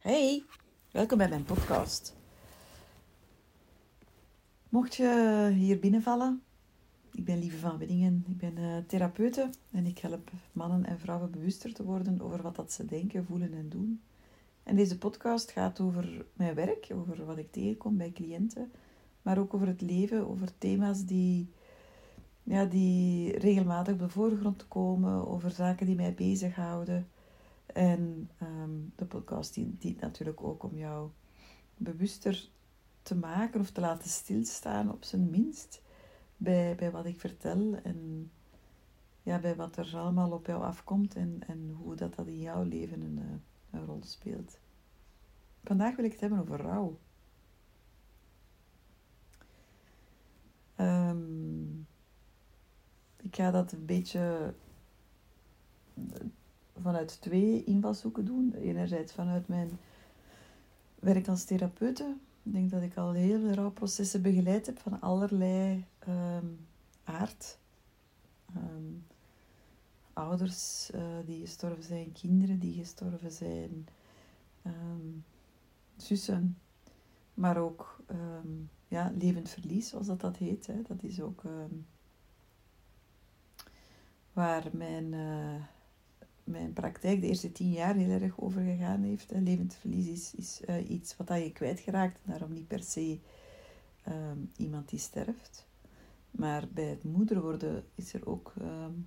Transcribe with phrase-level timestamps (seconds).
[0.00, 0.44] Hey,
[0.90, 2.16] welkom bij mijn podcast.
[4.68, 6.42] Mocht je hier binnenvallen,
[7.12, 11.30] ik ben Lieve van Winningen, ik ben uh, therapeute en ik help mannen en vrouwen
[11.30, 14.00] bewuster te worden over wat dat ze denken, voelen en doen.
[14.62, 18.72] En deze podcast gaat over mijn werk, over wat ik tegenkom bij cliënten,
[19.22, 21.48] maar ook over het leven, over thema's die,
[22.42, 27.08] ja, die regelmatig op de voorgrond komen, over zaken die mij bezighouden.
[27.72, 31.10] En ehm, de podcast dient, natuurlijk ook om jou
[31.76, 32.48] bewuster
[33.02, 35.82] te maken of te laten stilstaan, op zijn minst,
[36.36, 38.30] bij, bij wat ik vertel en
[39.22, 42.62] ja, bij wat er allemaal op jou afkomt en, en hoe dat, dat in jouw
[42.62, 44.58] leven een, eh, rol speelt.
[45.64, 46.98] Vandaag wil ik het hebben over rouw.
[50.76, 51.78] Ehm,
[53.16, 54.54] ik ga dat een beetje
[56.80, 58.54] vanuit twee invalshoeken doen.
[58.54, 59.78] Enerzijds vanuit mijn
[60.98, 62.16] werk als therapeute.
[62.42, 66.58] Ik denk dat ik al heel veel rouwprocessen begeleid heb van allerlei um,
[67.04, 67.58] aard.
[68.54, 68.92] Ehm,
[70.12, 73.88] ouders uh, die gestorven zijn, kinderen die gestorven zijn,
[74.66, 75.24] um,
[75.96, 76.58] zussen,
[77.34, 77.98] maar ook
[78.88, 80.66] ja, levend verlies, zoals dat, dat heet.
[80.66, 80.82] Hè.
[80.82, 81.42] Dat is ook
[84.32, 85.12] waar mijn...
[85.12, 85.54] Uh,
[86.50, 89.32] mijn praktijk de eerste tien jaar heel erg over gegaan heeft.
[89.34, 92.20] Levend verlies is, is uh, iets wat je kwijtgeraakt.
[92.24, 93.18] Daarom niet per se
[94.08, 95.66] um, iemand die sterft.
[96.30, 99.06] Maar bij het moeder worden is er ook um,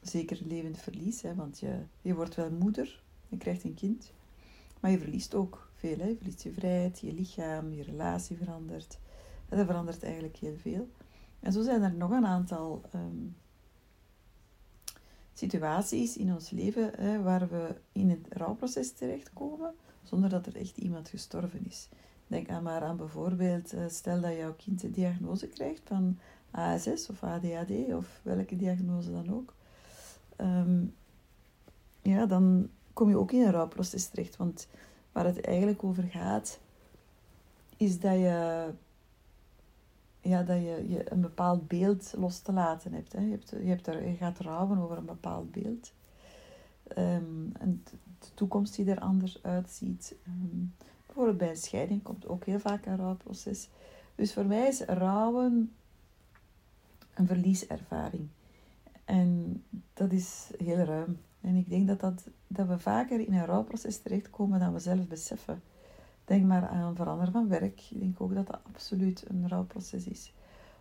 [0.00, 1.22] zeker levend verlies.
[1.22, 4.12] Hè, want je, je wordt wel moeder, je krijgt een kind.
[4.80, 5.98] Maar je verliest ook veel.
[5.98, 6.06] Hè.
[6.06, 8.98] Je verliest je vrijheid, je lichaam, je relatie verandert.
[9.48, 10.88] En dat verandert eigenlijk heel veel.
[11.40, 12.82] En zo zijn er nog een aantal...
[12.94, 13.36] Um,
[15.38, 20.76] situaties in ons leven hè, waar we in het rouwproces terechtkomen zonder dat er echt
[20.76, 21.88] iemand gestorven is.
[22.26, 26.18] Denk aan maar aan bijvoorbeeld, eh, stel dat jouw kind de diagnose krijgt van
[26.50, 29.54] ASS of ADHD of welke diagnose dan ook.
[30.36, 30.84] Ehm,
[32.02, 34.36] ja, dan kom je ook in een rouwproces terecht.
[34.36, 34.68] Want
[35.12, 36.58] waar het eigenlijk over gaat,
[37.76, 38.68] is dat je
[40.28, 43.12] ja, dat je, je een bepaald beeld los te laten hebt.
[43.12, 43.20] Hè.
[43.20, 45.92] Je, hebt, je, hebt er, je gaat rouwen over een bepaald beeld.
[46.98, 47.82] Um, en
[48.18, 50.14] de toekomst die er anders uitziet.
[50.26, 50.74] Um,
[51.06, 53.68] bijvoorbeeld bij een scheiding komt ook heel vaak een rouwproces.
[54.14, 55.72] Dus voor mij is rouwen
[57.14, 58.28] een verlieservaring.
[59.04, 59.62] En
[59.94, 61.18] dat is heel ruim.
[61.40, 65.06] En ik denk dat, dat, dat we vaker in een rouwproces terechtkomen dan we zelf
[65.06, 65.62] beseffen.
[66.26, 67.80] Denk maar aan veranderen van werk.
[67.90, 70.32] Ik denk ook dat dat absoluut een rouwproces is.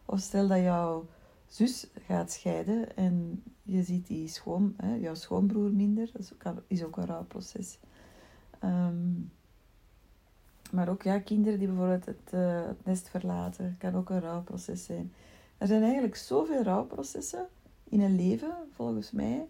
[0.05, 1.05] Of stel dat jouw
[1.47, 6.09] zus gaat scheiden en je ziet die schoon, hè, jouw schoonbroer minder.
[6.13, 7.79] Dat is ook, is ook een rouwproces.
[8.63, 9.31] Um,
[10.71, 14.85] maar ook ja, kinderen die bijvoorbeeld het, uh, het nest verlaten, kan ook een rouwproces
[14.85, 15.13] zijn.
[15.57, 17.47] Er zijn eigenlijk zoveel rouwprocessen
[17.83, 19.47] in een leven, volgens mij,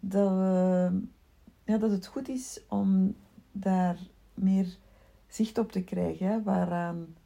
[0.00, 0.32] dat,
[1.64, 3.14] ja, dat het goed is om
[3.52, 3.98] daar
[4.34, 4.78] meer
[5.30, 6.42] zicht op te krijgen.
[6.42, 7.16] Waaraan,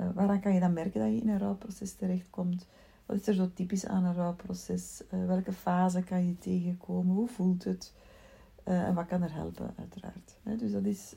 [0.00, 2.66] uh, waaraan kan je dan merken dat je in een rouwproces terechtkomt?
[3.06, 5.02] Wat is er zo typisch aan een rouwproces?
[5.14, 7.14] Uh, welke fase kan je tegenkomen?
[7.14, 7.92] Hoe voelt het?
[8.68, 10.36] Uh, en wat kan er helpen, uiteraard.
[10.42, 11.14] Dus dat is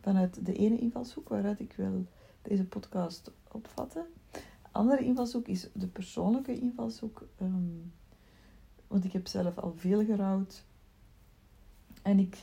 [0.00, 2.06] vanuit de ene invalshoek waaruit ik wil
[2.42, 4.04] deze podcast opvatten.
[4.70, 7.22] andere invalshoek is de persoonlijke invalshoek.
[7.42, 7.92] Um,
[8.86, 10.64] want ik heb zelf al veel gerouwd.
[12.02, 12.38] En ik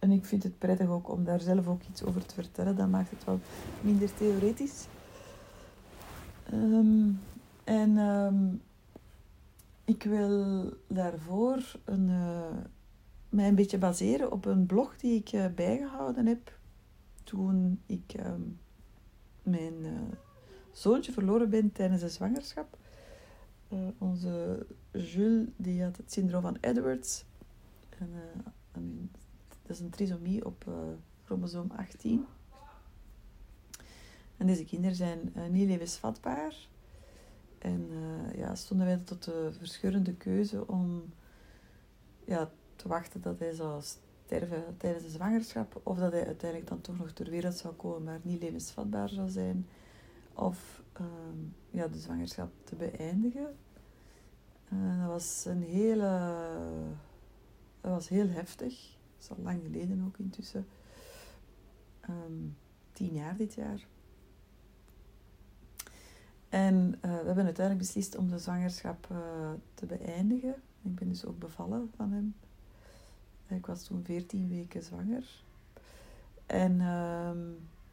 [0.00, 2.76] en ik vind het prettig ook om daar zelf ook iets over te vertellen.
[2.76, 3.40] Dat maakt het wel
[3.80, 4.86] minder theoretisch.
[6.52, 7.20] Um,
[7.64, 8.62] en um,
[9.84, 12.56] ik wil daarvoor een, uh,
[13.28, 16.58] mij een beetje baseren op een blog die ik uh, bijgehouden heb
[17.24, 18.58] toen ik um,
[19.42, 19.90] mijn uh,
[20.72, 22.78] zoontje verloren ben tijdens de zwangerschap.
[23.98, 27.24] onze Jules die had het syndroom van Edwards.
[27.98, 28.10] En
[29.70, 30.74] dat is een trisomie op uh,
[31.24, 32.26] chromosoom 18.
[34.36, 36.68] En deze kinderen zijn uh, niet levensvatbaar.
[37.58, 41.12] En uh, ja, stonden wij tot de verscheurende keuze om
[42.24, 45.80] ja, te wachten dat hij zou sterven tijdens de zwangerschap.
[45.82, 49.28] Of dat hij uiteindelijk dan toch nog ter wereld zou komen, maar niet levensvatbaar zou
[49.28, 49.66] zijn.
[50.34, 51.38] Of ehm,
[51.70, 53.56] ja, de zwangerschap te beëindigen.
[54.68, 56.32] dat was een hele...
[57.80, 58.98] Dat was heel heftig.
[59.20, 60.66] Dat is al lang geleden ook intussen.
[62.08, 62.56] Um,
[62.92, 63.86] tien jaar dit jaar.
[66.48, 69.18] En uh, we hebben uiteindelijk beslist om de zwangerschap uh,
[69.74, 70.54] te beëindigen.
[70.82, 72.34] Ik ben dus ook bevallen van hem.
[73.46, 75.42] Ik was toen 14 weken zwanger.
[76.46, 77.38] En ehm,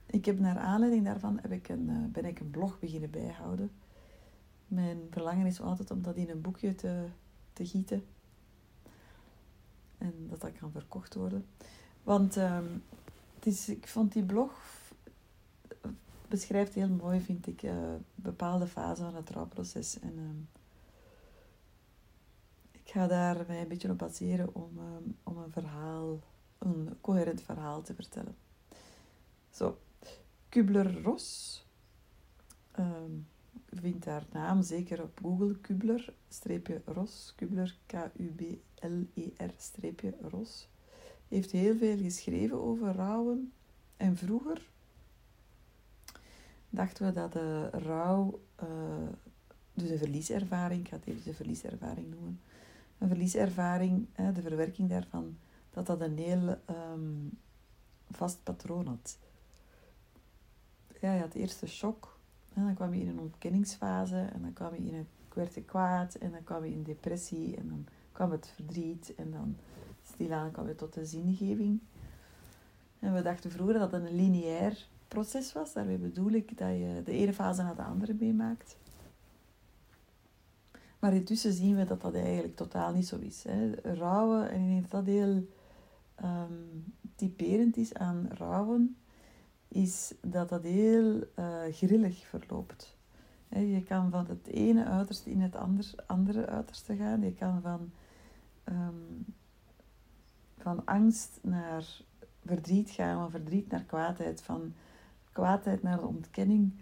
[0.05, 3.71] ik heb naar aanleiding daarvan heb ik een, eh, ben ik een blog beginnen bijhouden.
[4.67, 7.05] Mijn verlangen is altijd om dat in een boekje te,
[7.53, 8.03] te gieten.
[9.97, 11.45] En dat dat kan verkocht worden.
[12.03, 12.65] Want ehm,
[13.35, 14.51] het is, ik vond die blog
[16.27, 19.99] beschrijft heel mooi, vind ik, uh, bepaalde fasen van het rouwproces.
[19.99, 20.41] En ehm,
[22.71, 26.19] ik ga daar mij een beetje op baseren om, ehm, om een verhaal,
[26.57, 28.35] een coherent verhaal te vertellen.
[29.49, 29.77] Zo,
[30.49, 31.65] Kubler-Ross
[32.79, 33.27] um,
[33.79, 38.49] vindt haar naam zeker op Google, Kubler-Ross, Kubler, K-U-B-L-E-R-Ross.
[41.27, 43.51] Heeft heel veel geschreven over rouwen.
[43.97, 44.69] En vroeger
[46.69, 48.67] dachten we dat de rouw, uh,
[49.73, 52.41] dus een verlieservaring, ik ga het even de verlieservaring noemen,
[52.97, 55.37] een verlieservaring, de verwerking daarvan,
[55.69, 57.37] dat dat een heel um,
[58.11, 59.17] vast patroon had.
[61.01, 62.16] Ja, je had eerst de shock,
[62.57, 65.65] en dan kwam je in een ontkenningsfase, en dan kwam je in een, ik werd
[65.65, 69.55] kwaad, en dan kwam je in depressie, en dan kwam het verdriet, en dan
[70.03, 71.79] stilaan kwam je tot de zingeving.
[72.99, 75.73] En we dachten vroeger dat het een lineair proces was.
[75.73, 78.77] Daarmee bedoel ik dat je de ene fase na de andere meemaakt.
[80.99, 83.43] Maar intussen zien we dat dat eigenlijk totaal niet zo is.
[83.43, 83.71] Hè.
[83.93, 85.47] Rouwen, en ik denk dat dat heel
[86.23, 88.97] um, typerend is aan rouwen,
[89.67, 92.97] is dat dat heel uh, grillig verloopt.
[93.49, 97.21] je kan van het ene uiterste in het ander, andere uiterste gaan.
[97.21, 97.91] Je kan van,
[98.65, 99.25] um,
[100.57, 102.01] van angst naar
[102.45, 104.73] verdriet gaan, van verdriet naar kwaadheid, van
[105.31, 106.73] kwaadheid naar de ontkenning.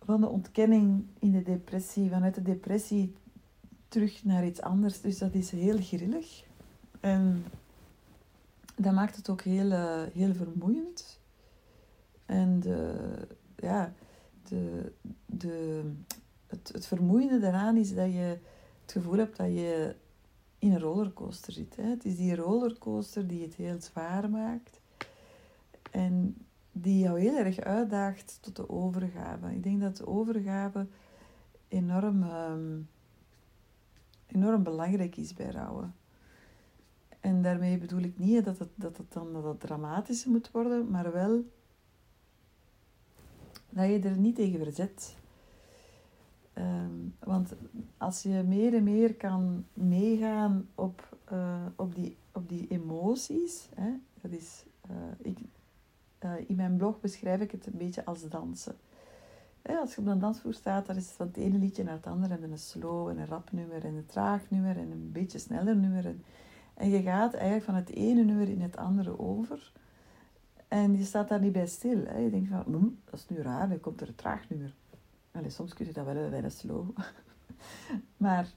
[0.00, 3.14] Van de ontkenning in de depressie, vanuit de depressie
[3.88, 5.00] terug naar iets anders.
[5.00, 6.44] Dus dat is heel grillig.
[7.00, 7.44] En
[8.76, 11.20] dat maakt het ook heel, uh, heel vermoeiend.
[12.26, 13.16] En de,
[13.56, 13.92] ja,
[14.48, 14.92] de,
[15.26, 15.82] de,
[16.46, 18.38] het, het vermoeiende daaraan is dat je
[18.82, 19.94] het gevoel hebt dat je
[20.58, 21.76] in een rollercoaster zit.
[21.76, 21.82] Hè.
[21.82, 24.80] Het is die rollercoaster die het heel zwaar maakt.
[25.90, 26.36] En
[26.72, 29.50] die jou heel erg uitdaagt tot de overgave.
[29.50, 30.86] Ik denk dat de overgave
[31.68, 32.80] enorm, ehm,
[34.26, 35.94] enorm belangrijk is bij rouwen.
[37.24, 39.62] En daarmee bedoel ik niet dat het, dat het dan dat
[40.08, 41.44] het moet worden, maar wel
[43.70, 45.16] dat je er niet tegen verzet.
[46.52, 47.52] Ehm, want
[47.98, 53.90] als je meer en meer kan meegaan op, uh, op, die, op die emoties, hè,
[54.20, 55.38] dat is, uh, ik,
[56.24, 58.76] uh, in mijn blog beschrijf ik het een beetje als dansen.
[59.62, 62.06] als je op een dansvloer staat, dan is het van het ene liedje naar het
[62.06, 62.34] andere.
[62.34, 65.76] En een slow en een rap nummer en een traag nummer en een beetje sneller
[65.76, 66.06] nummer.
[66.06, 66.22] En,
[66.74, 69.72] en je gaat eigenlijk van het ene nummer in het andere over.
[70.68, 72.04] En je staat daar niet bij stil.
[72.04, 72.18] Hè.
[72.18, 74.74] Je denkt van, hm, dat is nu raar, nu komt er een traag nummer.
[75.32, 76.88] Allee, soms kun je dat wel bij een slow.
[78.16, 78.52] maar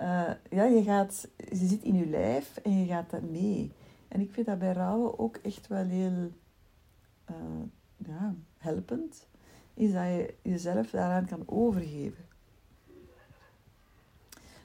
[0.00, 3.72] uh, ja, je, gaat, je zit in je lijf en je gaat daar mee.
[4.08, 6.30] En ik vind dat bij rouwen ook echt wel heel
[7.30, 7.36] uh,
[7.96, 9.26] ja, helpend,
[9.74, 12.24] is dat je jezelf daaraan kan overgeven.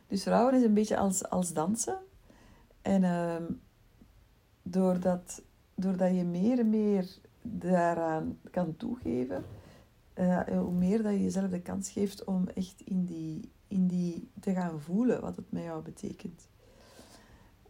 [0.07, 1.97] Dus rouwen is een beetje als, als dansen.
[2.85, 3.35] En uh,
[4.63, 5.41] doordat,
[5.75, 7.07] doordat je meer en meer
[7.41, 9.43] daaraan kan toegeven,
[10.15, 14.29] uh, hoe meer dat je jezelf de kans geeft om echt in die, in die
[14.39, 16.47] te gaan voelen wat het met jou betekent.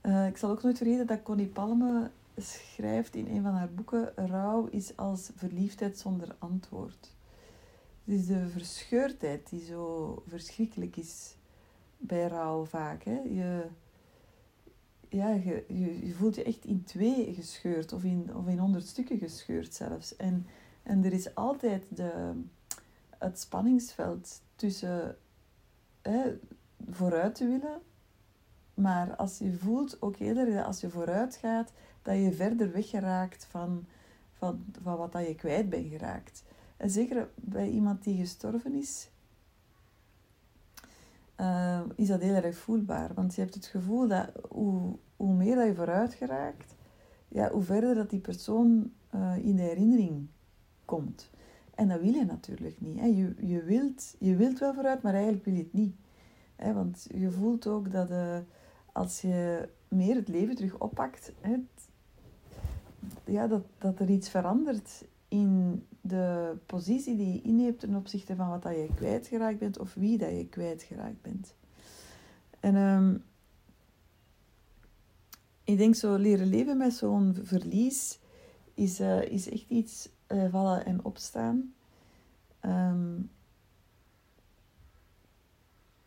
[0.01, 4.11] Uh, ik zal ook nooit vergeten dat Connie Palme schrijft in een van haar boeken:
[4.15, 7.13] rouw is als verliefdheid zonder antwoord.
[8.03, 11.35] Het is de verscheurdheid die zo verschrikkelijk is
[11.97, 13.03] bij rouw vaak.
[13.03, 13.19] Hè?
[13.19, 13.67] Je,
[15.15, 15.65] ja, je,
[16.03, 20.15] je, voelt je echt in twee gescheurd of in, of in honderd stukken gescheurd zelfs.
[20.15, 20.47] En,
[20.83, 22.31] en er is altijd de,
[23.17, 25.17] het spanningsveld tussen
[26.01, 26.37] hè,
[26.89, 27.81] vooruit te willen,
[28.73, 33.85] maar als je voelt ook eerder als je vooruit gaat, dat je verder weggeraakt van,
[34.33, 36.43] van, van wat dat je kwijt bent geraakt.
[36.77, 39.09] En zeker bij iemand die gestorven is,
[41.39, 43.13] uh, is dat heel erg voelbaar.
[43.13, 46.75] Want je hebt het gevoel dat hoe, hoe meer dat je vooruit geraakt,
[47.27, 50.27] ja, hoe verder dat die persoon uh, in de herinnering
[50.85, 51.29] komt.
[51.75, 52.99] En dat wil je natuurlijk niet.
[52.99, 53.05] Hè.
[53.05, 55.95] Je, je, wilt, je wilt wel vooruit, maar eigenlijk wil je het niet.
[56.55, 56.73] Hè.
[56.73, 58.37] Want je voelt ook dat uh,
[58.91, 61.55] als je meer het leven terug oppakt, hè,
[63.25, 68.49] ja, dat, dat er iets verandert in de positie die je inneemt ten opzichte van
[68.49, 71.55] wat dat je kwijtgeraakt bent of wie dat je kwijtgeraakt bent.
[72.59, 73.23] En um,
[75.65, 78.19] ik denk zo leren leven met zo'n verlies
[78.73, 81.73] is, uh, is echt iets uh, vallen en opstaan.
[82.61, 83.31] Um,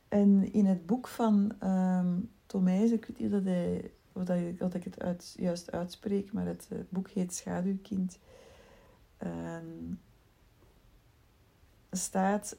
[0.09, 4.59] en in het boek van um, Tomijs, ik weet niet dat, hij, of dat, ik,
[4.59, 8.19] dat ik het uit, juist uitspreek, maar het, het boek heet Schaduwkind.
[9.23, 10.01] Um,
[11.91, 12.57] staat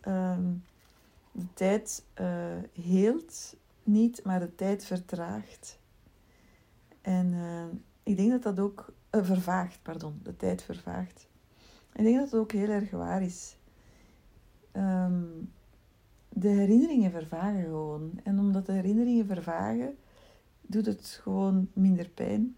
[1.31, 5.78] de tijd uh, heelt niet, maar de tijd vertraagt.
[7.09, 7.65] En uh,
[8.03, 11.27] ik denk dat dat ook uh, vervaagt, pardon, de tijd vervaagt.
[11.93, 13.57] Ik denk dat het ook heel erg waar is.
[14.73, 15.51] Um,
[16.29, 18.19] de herinneringen vervagen gewoon.
[18.23, 19.97] En omdat de herinneringen vervagen,
[20.61, 22.55] doet het gewoon minder pijn.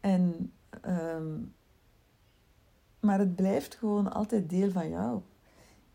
[0.00, 0.52] En,
[0.86, 1.54] um,
[3.00, 5.20] maar het blijft gewoon altijd deel van jou.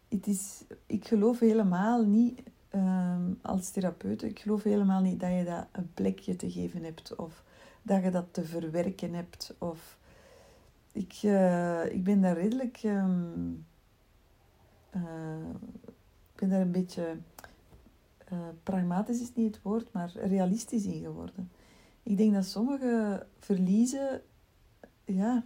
[0.07, 2.41] Het is, ik geloof helemaal niet
[2.75, 7.15] um, als therapeut, ik geloof helemaal niet dat je dat een plekje te geven hebt
[7.15, 7.43] of
[7.81, 9.55] dat je dat te verwerken hebt.
[9.57, 9.97] Of,
[10.91, 12.81] ik, uh, ik ben daar redelijk.
[12.83, 13.65] Um,
[14.95, 15.49] uh,
[16.33, 17.17] ik ben daar een beetje.
[18.33, 21.51] Uh, pragmatisch is niet het woord, maar realistisch in geworden.
[22.03, 24.21] Ik denk dat sommige verliezen.
[25.05, 25.45] Ja.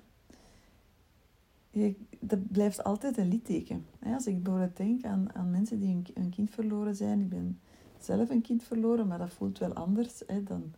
[2.20, 3.86] Dat blijft altijd een litteken.
[4.04, 7.22] Als ik bijvoorbeeld denk aan, aan mensen die een, kind verloren zijn.
[7.22, 7.60] Ik ben
[8.00, 10.74] zelf een kind verloren, maar dat voelt wel anders hè, dan.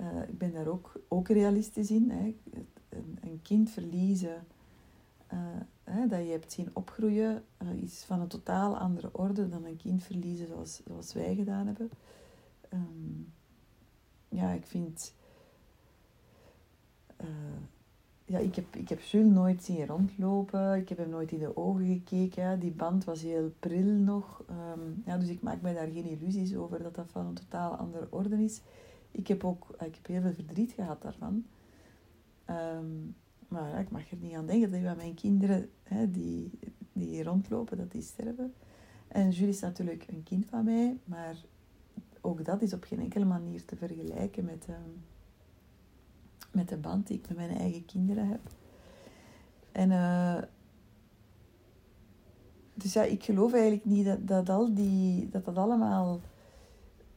[0.00, 2.10] Uh, ik ben daar ook, ook realistisch in.
[2.10, 2.34] Hè.
[2.88, 4.46] Een, een kind verliezen
[5.32, 5.38] uh,
[5.84, 9.76] hè, dat je hebt zien opgroeien, uh, is van een totaal andere orde dan een
[9.76, 11.90] kind verliezen zoals, zoals wij gedaan hebben.
[12.72, 13.32] Um,
[14.28, 15.14] ja, ik vind.
[18.26, 20.76] Ja, ik heb, ik heb Jules nooit zien rondlopen.
[20.76, 22.60] Ik heb hem nooit in de ogen gekeken.
[22.60, 24.44] Die band was heel pril nog.
[24.50, 27.76] Um, ja, dus ik maak mij daar geen illusies over dat dat van een totaal
[27.76, 28.60] andere orde is.
[29.10, 31.44] Ik heb ook ik heb heel veel verdriet gehad daarvan.
[32.50, 33.14] Um,
[33.48, 36.58] maar ik mag er niet aan denken dat mijn kinderen hè, die,
[36.92, 38.54] die rondlopen, dat die sterven.
[39.08, 41.36] En Jules is natuurlijk een kind van mij, maar
[42.20, 45.02] ook dat is op geen enkele manier te vergelijken met, um,
[46.54, 48.40] met de band die ik met mijn eigen kinderen heb.
[49.72, 50.42] En uh,
[52.74, 56.20] dus ja, ik geloof eigenlijk niet dat, dat, al die, dat dat allemaal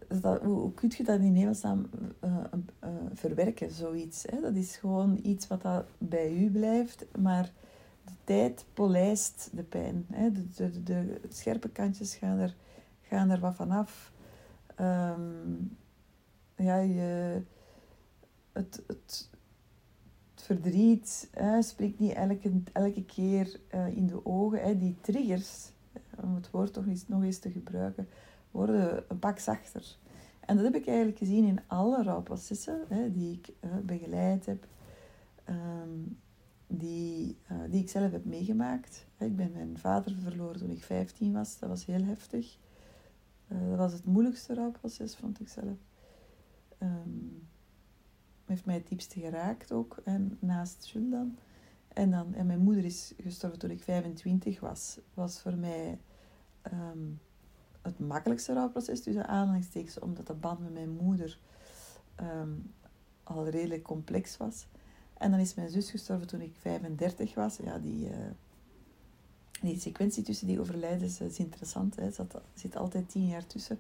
[0.08, 1.90] dat, hoe, kun je dat in hemelsnaam
[2.24, 2.38] uh,
[2.84, 4.24] uh, verwerken, zoiets?
[4.30, 4.42] Hè?
[4.42, 7.52] Dat is gewoon iets wat dat bij u blijft, maar
[8.06, 10.06] de tijd polijst de pijn.
[10.12, 10.32] Hè?
[10.32, 12.56] De, de, de, scherpe kantjes gaan er,
[13.02, 14.12] gaan er wat vanaf.
[14.80, 15.78] Um,
[16.56, 17.42] ja, je,
[18.58, 19.30] het, het,
[20.34, 24.62] het verdriet hè, spreekt niet elke, elke keer uh, in de ogen.
[24.62, 24.78] Hè?
[24.78, 25.70] Die triggers,
[26.16, 28.08] om het woord toch eens, nog eens te gebruiken,
[28.52, 29.98] worden een pak zachter.
[30.40, 34.68] En dat heb ik eigenlijk gezien in alle rouwprocessen hè, die ik uh, begeleid heb,
[35.50, 36.20] um,
[36.68, 37.38] die,
[37.70, 39.06] die ik zelf heb meegemaakt.
[39.18, 42.58] Ik ben mijn vader verloren toen ik 15 was, dat was heel heftig.
[43.48, 45.78] Dat was het moeilijkste rouwproces, vond ik zelf.
[46.80, 47.48] Um,
[48.48, 51.38] heeft mij het diepste geraakt ook, en naast Jules dan.
[51.88, 55.00] En, dan, en mijn moeder is gestorven toen ik 25 was.
[55.14, 56.00] was voor mij
[56.74, 57.20] um,
[57.82, 61.40] het makkelijkste rouwproces tussen aanhalingstekens, omdat de band met mijn moeder
[62.22, 62.74] um,
[63.24, 64.68] al redelijk complex was.
[65.18, 67.58] En dan is mijn zus gestorven toen ik 35 was.
[67.58, 68.16] Ja, die, uh,
[69.62, 71.96] die sequentie tussen die overlijdens is interessant.
[71.96, 72.10] Hè.
[72.54, 73.80] Zit altijd tien jaar tussen.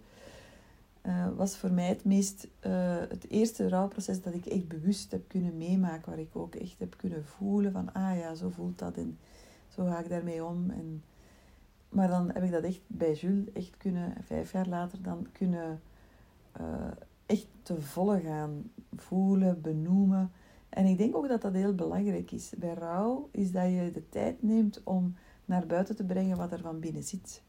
[1.08, 5.28] Uh, was voor mij het meest, uh, het eerste rouwproces dat ik echt bewust heb
[5.28, 6.10] kunnen meemaken.
[6.10, 9.18] Waar ik ook echt heb kunnen voelen van, ah ja, zo voelt dat en
[9.68, 10.70] zo ga ik daarmee om.
[10.70, 11.04] En
[11.90, 15.82] maar dan heb ik dat echt bij Jules echt kunnen, vijf jaar later, dan kunnen
[16.62, 16.92] uh,
[17.26, 20.32] echt te volle gaan voelen, benoemen.
[20.70, 22.54] En ik denk ook dat dat heel belangrijk is.
[22.58, 26.60] Bij rouw is dat je de tijd neemt om naar buiten te brengen wat er
[26.60, 27.42] van binnen zit.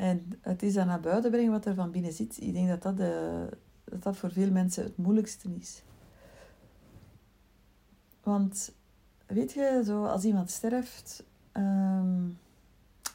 [0.00, 2.40] En het is dan naar buiten brengen wat er van binnen zit.
[2.40, 3.46] Ik denk dat dat, de,
[3.84, 5.82] dat, voor veel mensen het moeilijkste is.
[8.22, 8.72] Want
[9.26, 11.24] weet je, zo als iemand sterft,
[11.56, 12.38] Um,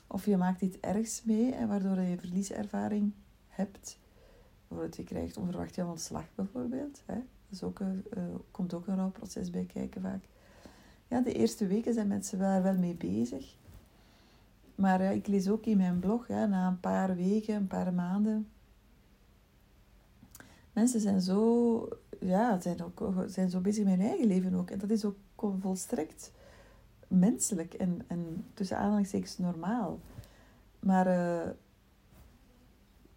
[0.08, 3.14] of je maakt iets ergs mee, hè, waardoor je verlieservaring
[3.48, 4.00] hebt.
[4.68, 7.02] Bijvoorbeeld, je krijgt onverwacht jouw ontslag bijvoorbeeld.
[7.06, 7.16] Hè.
[7.16, 10.24] Dat is ook een, uh, komt ook een rouwproces bij kijken vaak.
[11.08, 13.56] Ja, de eerste weken zijn mensen daar wel mee bezig.
[14.76, 17.94] Maar ja, ik lees ook in mijn blog, hè, na een paar weken, een paar
[17.94, 18.48] maanden...
[20.74, 21.88] Mensen zijn zo,
[22.20, 24.70] ja, zijn, ook, zijn zo bezig met hun eigen leven ook.
[24.70, 25.16] En dat is ook
[25.60, 26.32] volstrekt
[27.08, 30.00] menselijk en, en tussen aanhalingstekens normaal.
[30.80, 31.52] Maar uh,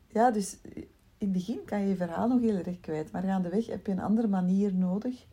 [0.09, 0.89] ja, dus in
[1.19, 4.01] het begin kan je je verhaal nog heel erg kwijt, maar gaandeweg heb je een
[4.01, 5.27] andere manier nodig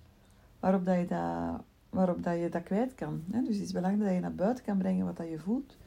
[0.60, 3.24] waarop dat je dat, waarop dat, je dat kwijt kan.
[3.26, 5.78] Dus het is belangrijk dat je naar buiten kan brengen wat dat je voelt.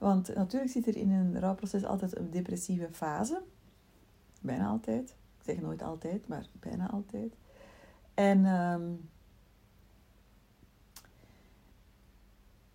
[0.00, 3.42] Want natuurlijk zit er in een rouwproces altijd een depressieve fase.
[4.40, 5.10] Bijna altijd.
[5.10, 7.34] Ik zeg nooit altijd, maar bijna altijd.
[8.14, 8.44] En...
[8.46, 8.92] Ehm,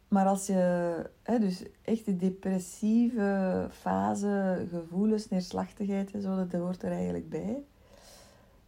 [0.07, 6.91] Maar als je hè, dus echt de depressieve fase, gevoelens, neerslachtigheid, zo, dat hoort er
[6.91, 7.63] eigenlijk bij.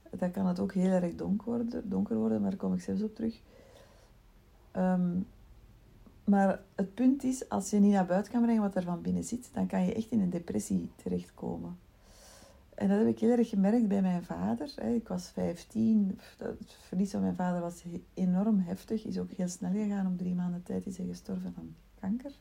[0.09, 3.01] Dan kan het ook heel erg donker worden, donker worden maar daar kom ik zelfs
[3.01, 3.41] op terug.
[4.71, 5.19] Ehm,
[6.27, 9.23] maar het punt is, als je niet naar buiten kan brengen wat er van binnen
[9.23, 11.77] zit, dan kan je echt in een depressie terechtkomen.
[12.75, 14.83] En dat heb ik heel erg gemerkt bij mijn vader.
[14.95, 16.19] Ik was 15.
[16.37, 19.05] Het verlies van mijn vader was enorm heftig.
[19.05, 20.07] Is ook heel snel gegaan.
[20.07, 22.31] Op drie maanden tijd is hij gestorven van kanker.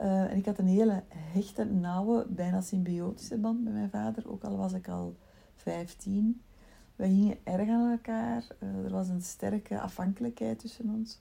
[0.00, 4.30] Uh, en ik had een hele hechte, nauwe, bijna symbiotische band met mijn vader.
[4.30, 5.16] Ook al was ik al
[5.54, 6.42] 15.
[6.96, 8.46] We hingen erg aan elkaar.
[8.62, 11.20] Uh, er was een sterke afhankelijkheid tussen ons.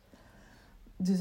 [1.02, 1.20] Dus,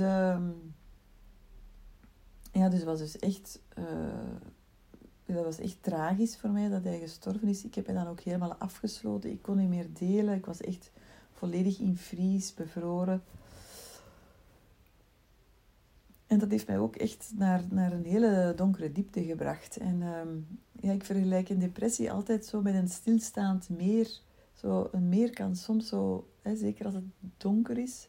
[2.52, 6.98] ja, dus het was dus echt eh, dat was echt tragisch voor mij dat hij
[6.98, 7.64] gestorven is.
[7.64, 9.30] Ik heb hem dan ook helemaal afgesloten.
[9.30, 10.34] Ik kon niet meer delen.
[10.34, 10.90] Ik was echt
[11.32, 13.22] volledig in vries, bevroren.
[16.26, 19.76] En dat heeft mij ook echt naar, naar een hele donkere diepte gebracht.
[19.76, 20.28] En ehm,
[20.86, 24.20] ja, ik vergelijk een depressie altijd zo met een stilstaand meer.
[24.54, 27.04] Zo, een meer kan soms zo, hè, zeker als het
[27.36, 28.08] donker is,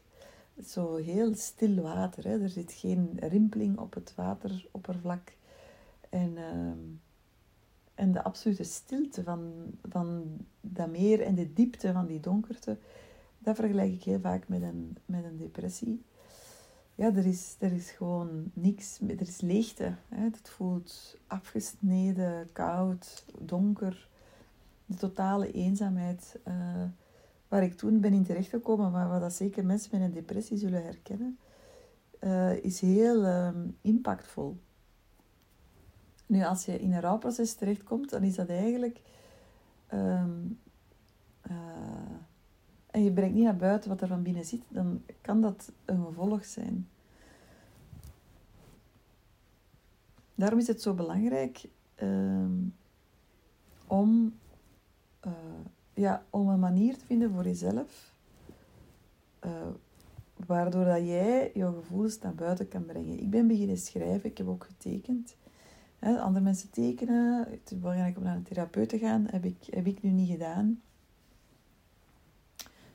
[0.65, 2.23] zo heel stil water.
[2.23, 2.41] Hè.
[2.41, 5.33] Er zit geen rimpeling op het wateroppervlak.
[6.09, 6.77] En ehm,
[7.99, 9.51] en de absolute stilte van,
[9.89, 10.23] van
[10.61, 12.77] dat meer en de diepte van die donkerte,
[13.37, 16.03] dat vergelijk ik heel vaak met een, met een depressie.
[16.95, 19.95] Ja, er is, er is gewoon niks, er is leegte.
[20.09, 20.23] Hè.
[20.23, 24.09] Het voelt afgesneden, koud, donker.
[24.85, 26.83] De totale eenzaamheid uh,
[27.49, 30.83] waar ik toen ben in terechtgekomen, maar wat dat zeker mensen met een depressie zullen
[30.83, 31.39] herkennen,
[32.19, 33.49] uh, is heel uh,
[33.81, 34.57] impactvol.
[36.25, 39.01] Nu, als je in een rouwproces terechtkomt, dan is dat eigenlijk...
[39.87, 40.29] Ehm,
[41.41, 41.53] eh,
[42.91, 46.05] en je brengt niet naar buiten wat er van binnen zit, dan kan dat een
[46.05, 46.87] gevolg zijn.
[50.35, 52.57] Daarom is het zo belangrijk ehm,
[53.87, 54.39] om,
[55.25, 55.33] uh,
[55.99, 58.13] ja, om een manier te vinden voor jezelf,
[59.45, 59.51] uh,
[60.45, 63.19] waardoor dat jij je gevoelens naar buiten kan brengen.
[63.19, 65.35] Ik ben beginnen schrijven, ik heb ook getekend
[65.99, 67.47] andere mensen tekenen.
[67.49, 69.27] Het is belangrijk om naar een therapeut te gaan.
[69.29, 70.81] Heb ik, heb ik nu niet gedaan.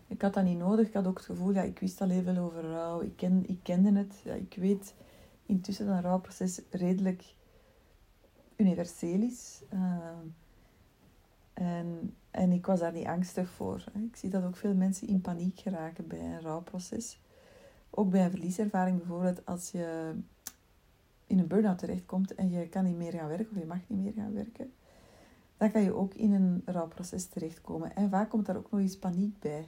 [0.06, 0.86] Ik had dat niet nodig.
[0.86, 3.00] Ik had ook het gevoel, ja, ik wist al heel veel over rouw.
[3.00, 4.20] Ik, ik kende het.
[4.24, 4.94] Ja, ik weet
[5.46, 7.34] intussen dat een rouwproces redelijk
[8.56, 9.62] universeel is.
[9.72, 9.98] Uh,
[11.54, 13.84] en, en ik was daar niet angstig voor.
[14.10, 17.20] Ik zie dat ook veel mensen in paniek geraken bij een rouwproces.
[17.90, 20.14] Ook bij een verlieservaring bijvoorbeeld, als je
[21.26, 24.02] in een burn-out terechtkomt en je kan niet meer gaan werken of je mag niet
[24.02, 24.72] meer gaan werken,
[25.56, 27.96] dan kan je ook in een rouwproces terechtkomen.
[27.96, 29.66] En vaak komt daar ook nog eens paniek bij.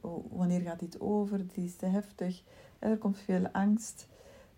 [0.00, 1.38] Oh, wanneer gaat dit over?
[1.38, 2.42] Het is te heftig.
[2.78, 4.06] Er komt veel angst.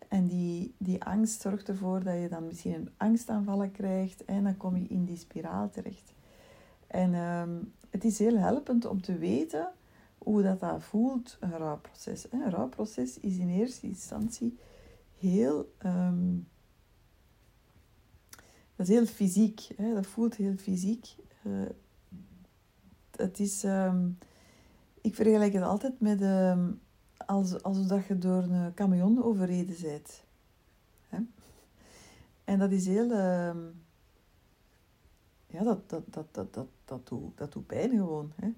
[0.09, 4.57] En die, die angst zorgt ervoor dat je dan misschien een angstaanvallen krijgt en dan
[4.57, 6.15] kom je in die spiraal terecht.
[6.87, 7.59] En ehm,
[7.91, 9.73] het is heel helpend om te weten
[10.19, 12.33] hoe dat, dat voelt, een rouwproces.
[12.33, 14.59] Een rouwproces is in eerste instantie
[15.19, 15.73] heel.
[15.79, 16.37] Ehm,
[18.77, 19.69] dat is heel fysiek.
[19.77, 19.95] Hè?
[19.95, 21.15] Dat voelt heel fysiek.
[21.43, 21.69] Uh,
[23.17, 23.65] het is.
[23.65, 24.19] Um,
[25.01, 26.23] ik vergelijk het altijd met.
[26.23, 26.81] Um,
[27.17, 30.23] als, alsof dat je door een camion overreden bent.
[31.09, 31.19] Hè?
[32.45, 33.13] En dat is heel.
[35.47, 38.33] ja, dat, dat, dat, dat, dat, doet, dat doet pijn gewoon.
[38.37, 38.49] Hè?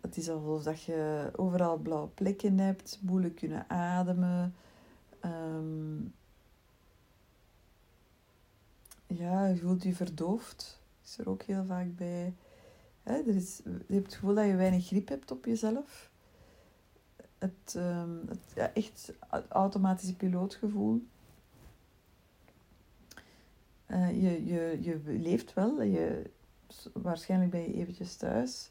[0.00, 4.54] het is alsof dat je overal blauwe plekken hebt, moeilijk kunnen ademen.
[5.24, 6.14] Um,
[9.06, 10.80] ja, je voelt je verdoofd.
[11.04, 12.34] Is er ook heel vaak bij.
[13.02, 16.10] Er is, je hebt het gevoel dat je weinig grip hebt op jezelf.
[17.38, 19.12] Het, um, het ja, echt
[19.48, 21.06] automatische pilootgevoel.
[23.86, 25.82] Uh, je, je, je leeft wel.
[25.82, 26.30] Je,
[26.92, 28.70] waarschijnlijk ben je eventjes thuis.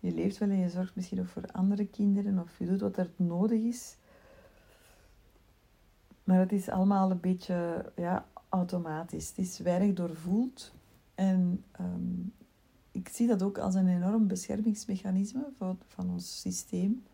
[0.00, 2.38] Je leeft wel en je zorgt misschien ook voor andere kinderen.
[2.38, 3.96] Of je doet wat er nodig is.
[6.24, 9.28] Maar het is allemaal een beetje ja, automatisch.
[9.28, 10.72] Het is weinig doorvoeld.
[11.14, 12.20] En ehm,
[12.90, 17.04] ik zie dat ook als een enorm beschermingsmechanisme van, van ons systeem.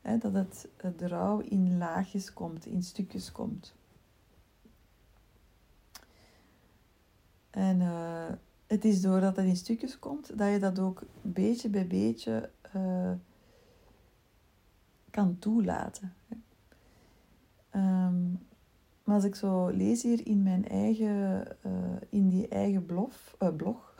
[0.00, 3.74] Hè, dat het, de rouw in laagjes komt, in stukjes komt.
[7.50, 8.32] En uh,
[8.68, 13.12] het is doordat het in stukjes komt, dat je dat ook beetje bij beetje uh,
[15.10, 16.14] kan toelaten.
[17.74, 18.46] Um,
[19.04, 21.72] maar als ik zo lees hier in mijn eigen, uh,
[22.08, 23.94] in die eigen blog, uh, blog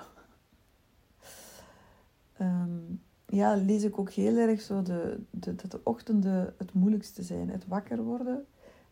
[2.40, 7.22] um, ja, lees ik ook heel erg zo de, de, dat de ochtenden het moeilijkste
[7.22, 7.50] zijn.
[7.50, 8.46] Het wakker worden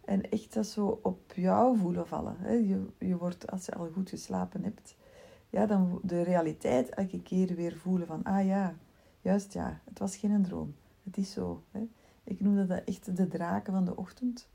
[0.05, 2.37] en echt dat zo op jou voelen vallen.
[2.39, 2.53] Hè.
[2.53, 4.97] Je, je wordt, als je al goed geslapen hebt,
[5.51, 8.75] ja, dan de realiteit elke keer weer voelen van, ah ja,
[9.21, 10.75] juist ja, het was geen droom.
[11.05, 11.63] Het is zo.
[11.71, 11.89] Hè.
[12.25, 14.49] Ik noem dat echt de draken van de ochtend.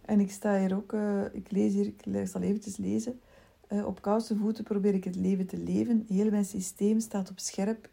[0.00, 3.20] En ik sta hier ook, uh, ik lees hier, ik zal eventjes lezen.
[3.68, 6.04] Uh, op koude voeten probeer ik het leven te leven.
[6.08, 7.88] Heel mijn systeem staat op scherp.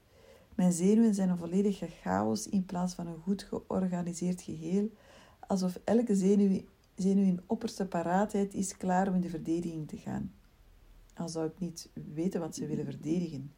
[0.55, 4.89] Mijn zenuwen zijn een volledige chaos in plaats van een goed georganiseerd geheel.
[5.47, 6.61] Alsof elke zenuw,
[6.95, 10.31] zenuw in opperste paraatheid is klaar om in de verdediging te gaan.
[11.13, 13.51] Al zou ik niet weten wat ze willen verdedigen.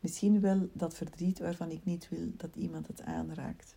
[0.00, 3.76] Misschien wel dat verdriet waarvan ik niet wil dat iemand het aanraakt.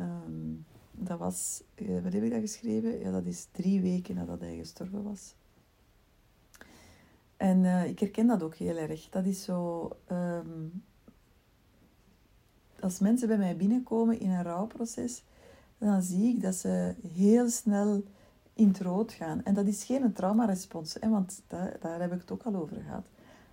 [0.00, 2.98] Um, dat was, uh, wat heb ik dat geschreven?
[2.98, 5.34] Ja, dat is drie weken nadat hij gestorven was.
[7.36, 9.08] En uh, ik herken dat ook heel erg.
[9.08, 9.90] Dat is zo.
[10.12, 10.82] Um,
[12.80, 15.22] als mensen bij mij binnenkomen in een rouwproces,
[15.78, 18.02] dan zie ik dat ze heel snel
[18.56, 19.42] in het rood gaan.
[19.44, 23.06] En dat is geen traumarespons, want daar, daar heb ik het ook al over gehad.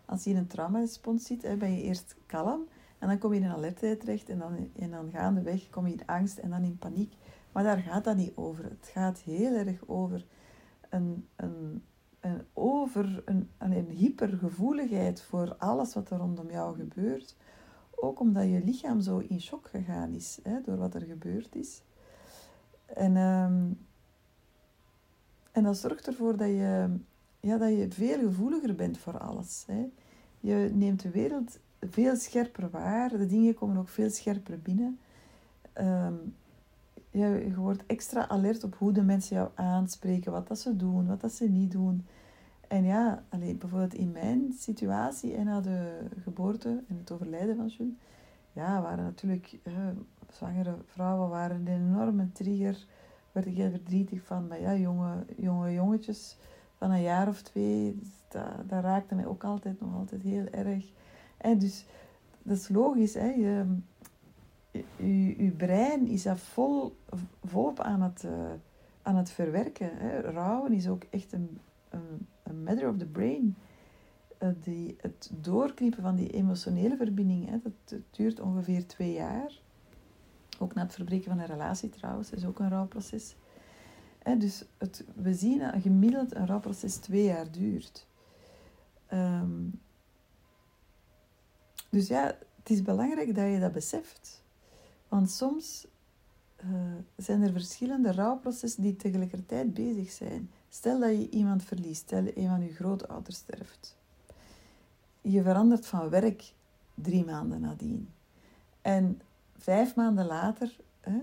[0.05, 2.67] Als je in een traumarespons zit, hè, ben je eerst kalm
[2.99, 6.05] en dan kom je in alertheid terecht en dan, en dan gaandeweg kom je in
[6.05, 7.13] angst en dan in paniek.
[7.51, 8.63] Maar daar gaat dat niet over.
[8.63, 10.25] Het gaat heel erg over
[10.89, 11.83] een, een,
[12.19, 17.35] een, over een, een hypergevoeligheid voor alles wat er rondom jou gebeurt.
[17.95, 21.81] Ook omdat je lichaam zo in shock gegaan is hè, door wat er gebeurd is.
[22.85, 23.77] En, um,
[25.53, 26.89] en dat zorgt ervoor dat je,
[27.39, 29.63] ja, dat je veel gevoeliger bent voor alles.
[29.67, 29.89] Hè.
[30.39, 33.09] Je neemt de wereld veel scherper waar.
[33.09, 34.99] De dingen komen ook veel scherper binnen.
[35.81, 36.35] Um,
[37.09, 41.07] je, je wordt extra alert op hoe de mensen jou aanspreken, wat dat ze doen,
[41.07, 42.05] wat dat ze niet doen.
[42.67, 47.67] En ja, alleen, bijvoorbeeld in mijn situatie en na de geboorte en het overlijden van
[47.67, 47.93] Jules,
[48.53, 49.73] ja, waren natuurlijk eh,
[50.29, 52.85] zwangere vrouwen waren een enorme trigger.
[53.34, 56.38] Werd ik heel verdrietig van, maar ja, jonge, jonge jongetjes
[56.78, 60.91] van een jaar of twee, dat, dat raakte mij ook altijd nog altijd heel erg.
[61.38, 61.86] En dus,
[62.43, 63.28] dat is logisch, hè.
[63.28, 63.65] Je,
[65.38, 66.98] je, brein is dat vol,
[67.43, 68.32] volop aan het, uh,
[69.02, 69.89] aan het verwerken.
[69.93, 70.19] Hè.
[70.19, 71.60] Rouwen is ook echt een,
[72.43, 73.56] een, matter of the brain.
[74.43, 79.62] Uh, die, het doorkniepen van die emotionele verbinding, hè, dat, duurt ongeveer twee jaar.
[80.63, 83.36] Ook na het verbreken van een relatie trouwens, is ook een rouwproces.
[84.19, 88.08] Hè, dus het, we zien dat gemiddeld een rouwproces twee jaar duurt.
[89.13, 89.82] Um,
[91.89, 94.43] dus ja, het is belangrijk dat je dat beseft.
[95.08, 95.88] Want soms
[96.63, 96.71] uh,
[97.15, 100.52] zijn er verschillende rouwprocessen die tegelijkertijd bezig zijn.
[100.69, 103.97] Stel dat je iemand verliest, stel een van je grootouders sterft.
[105.21, 106.54] Je verandert van werk
[106.93, 108.10] drie maanden nadien.
[108.82, 109.21] En
[109.63, 111.19] vijf maanden later, hè,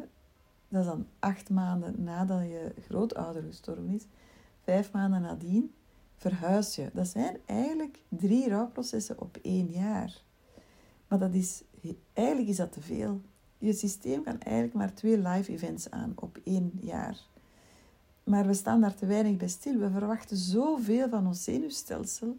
[0.69, 4.07] dat is dan acht maanden nadat je grootouder gestorven is,
[4.63, 5.73] vijf maanden nadien
[6.17, 6.91] verhuis je.
[6.93, 10.23] Dat zijn eigenlijk drie rouwprocessen op één jaar.
[11.09, 11.63] Maar dat is,
[12.13, 13.21] eigenlijk is dat te veel.
[13.59, 17.21] Je systeem kan eigenlijk maar twee live events aan op één jaar.
[18.25, 19.79] Maar we staan daar te weinig bij stil.
[19.79, 22.39] We verwachten zoveel van ons zenuwstelsel.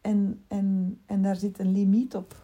[0.00, 2.43] En, en, en daar zit een limiet op.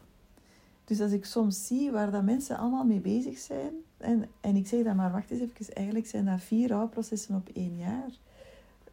[0.90, 4.66] Dus als ik soms zie waar dat mensen allemaal mee bezig zijn, en, en ik
[4.66, 8.10] zeg dan maar, wacht eens even, eigenlijk zijn dat vier rouwprocessen op één jaar.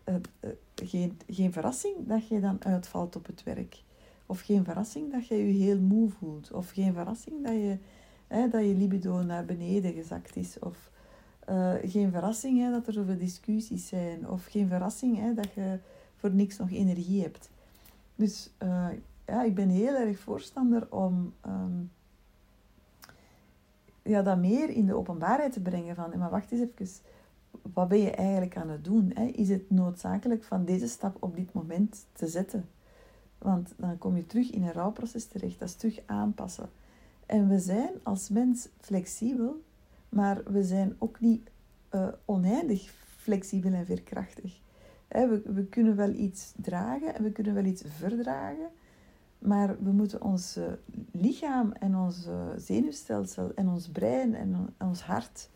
[0.05, 3.81] Uh, uh, geen, geen verrassing dat je dan uitvalt op het werk.
[4.25, 6.51] Of geen verrassing dat je je heel moe voelt.
[6.51, 7.77] Of geen verrassing dat je,
[8.27, 10.60] hè, dat je libido naar beneden gezakt is.
[10.60, 10.91] Of
[11.49, 14.29] uh, geen verrassing hè, dat er zoveel discussies zijn.
[14.29, 15.79] Of geen verrassing hè, dat je
[16.15, 17.49] voor niks nog energie hebt.
[18.15, 18.49] Dus
[19.27, 21.91] ja, ik ben heel erg voorstander om um,
[24.01, 25.95] ja, dat meer in de openbaarheid te brengen.
[25.95, 27.03] Van, maar wacht eens even,
[27.73, 29.11] wat ben je eigenlijk aan het doen?
[29.13, 29.25] Hè?
[29.25, 32.69] Is het noodzakelijk van deze stap op dit moment te zetten?
[33.37, 35.59] Want dan kom je terug in een rouwproces terecht.
[35.59, 36.69] Dat is terug aanpassen.
[37.25, 39.61] En we zijn als mens flexibel,
[40.09, 41.49] maar we zijn ook niet
[41.91, 44.59] uh, oneindig flexibel en veerkrachtig.
[45.07, 48.69] we, we kunnen wel iets dragen en we kunnen wel iets verdragen,
[49.39, 50.60] maar we moeten ons
[51.12, 55.50] lichaam en ons zenuwstelsel en ons brein en ons hart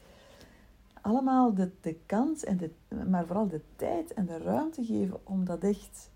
[1.02, 2.72] allemaal de, de kans, en de,
[3.10, 6.10] maar vooral de tijd en de ruimte geven om dat echt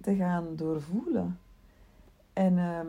[0.00, 1.38] te gaan doorvoelen.
[2.32, 2.86] En ehm,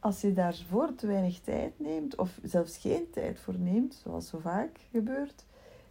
[0.00, 4.38] als je daarvoor te weinig tijd neemt, of zelfs geen tijd voor neemt, zoals zo
[4.38, 5.44] vaak gebeurt,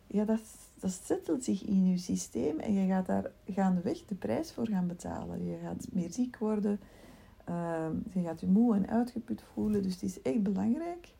[0.08, 0.42] ja, dat,
[0.84, 4.88] dat zettelt zich in je systeem en je gaat daar gaandeweg de prijs voor gaan
[4.88, 5.46] betalen.
[5.46, 6.80] Je gaat meer ziek worden,
[7.44, 9.84] ehm, je gaat je moe en uitgeput voelen.
[9.84, 11.14] Dus het is echt belangrijk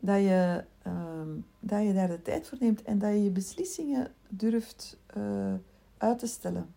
[0.00, 1.28] dat je, ehm,
[1.60, 5.54] dat je daar de tijd voor neemt en dat je je beslissingen durft uh,
[5.96, 6.74] uit te stellen.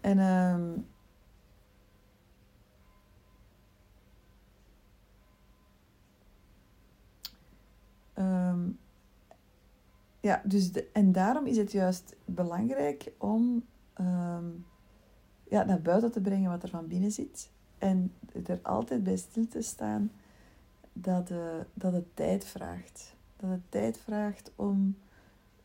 [0.00, 0.86] En um,
[10.24, 13.64] ja, dus de, en daarom is het juist belangrijk om
[15.48, 17.50] ja, naar buiten te brengen wat er van binnen zit.
[17.78, 18.12] En
[18.46, 20.10] er altijd bij stil te staan
[20.92, 21.38] dat, uh,
[21.74, 23.16] dat het tijd vraagt.
[23.36, 24.96] Dat het tijd vraagt om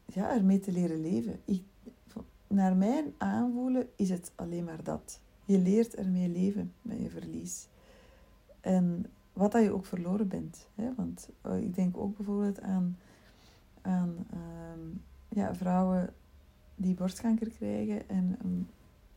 [0.06, 1.40] ja, ermee te leren leven.
[1.46, 1.64] Ik,
[2.48, 5.20] naar mijn aanvoelen is het alleen maar dat.
[5.46, 7.68] Je leert ermee leven met je verlies.
[8.62, 10.68] En wat dat je ook verloren bent.
[10.76, 10.94] Hè?
[10.96, 12.98] Want uh, ik denk ook bijvoorbeeld aan,
[13.82, 16.14] aan um, ja, vrouwen
[16.76, 18.68] die borstkanker krijgen en um,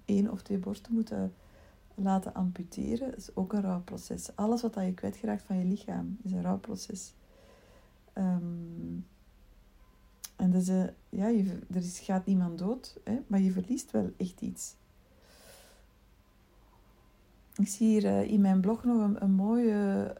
[0.04, 1.32] één of twee borsten moeten
[1.94, 4.36] laten amputeren is ook een rouwproces.
[4.36, 7.14] Alles wat je kwijtgeraakt van je lichaam is een rouwproces.
[8.14, 9.06] Um,
[10.36, 14.10] en dus, uh, ja, je, er is, gaat niemand dood, hè, maar je verliest wel
[14.16, 14.74] echt iets.
[17.56, 20.14] Ik zie hier uh, in mijn blog nog een, een mooie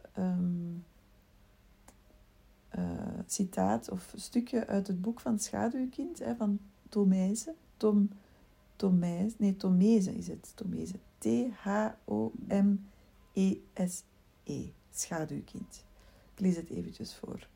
[2.77, 2.83] uh,
[3.27, 6.59] citaat of stukje uit het boek van Schaduwkind hè, van
[6.89, 7.53] Tomeise.
[7.77, 8.09] Tom,
[8.75, 10.51] Tomeise, nee, Tomeise is het.
[10.55, 10.95] Tomeise.
[11.17, 11.53] T-H-O-M-E-S-E.
[14.43, 15.85] -E, schaduwkind.
[16.33, 17.47] Ik lees het eventjes voor.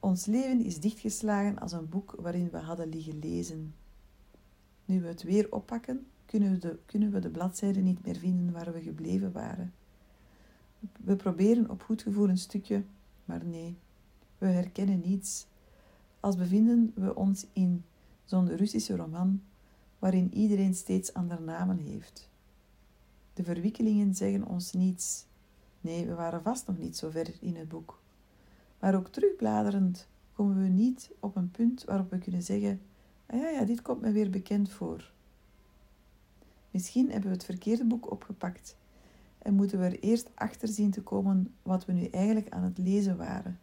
[0.00, 3.74] Ons leven is dichtgeslagen als een boek waarin we hadden liggen lezen.
[4.84, 8.52] Nu we het weer oppakken, kunnen we, de, kunnen we de bladzijden niet meer vinden
[8.52, 9.72] waar we gebleven waren.
[11.04, 12.84] We proberen op goed gevoel een stukje,
[13.26, 13.78] maar nee,
[14.38, 15.46] we herkennen niets.
[16.20, 17.84] Als bevinden we ons in
[18.24, 19.42] zo'n Russische roman
[19.98, 22.30] waarin iedereen steeds andere namen heeft.
[23.34, 25.26] De verwikkelingen zeggen ons niets.
[25.80, 28.00] Nee, we waren vast nog niet zo ver in het boek.
[28.78, 32.80] Maar ook terugbladerend komen we niet op een punt waarop we kunnen zeggen:
[33.26, 35.12] ah ja, ja, dit komt me weer bekend voor.
[36.70, 38.76] Misschien hebben we het verkeerde boek opgepakt
[39.46, 42.78] en moeten we er eerst achter zien te komen wat we nu eigenlijk aan het
[42.78, 43.58] lezen waren.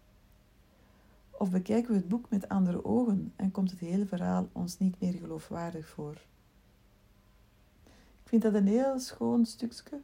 [1.32, 5.00] Of bekijken we het boek met andere ogen en komt het hele verhaal ons niet
[5.00, 6.14] meer geloofwaardig voor.
[8.24, 10.02] Ik vind dat een heel schoon stukje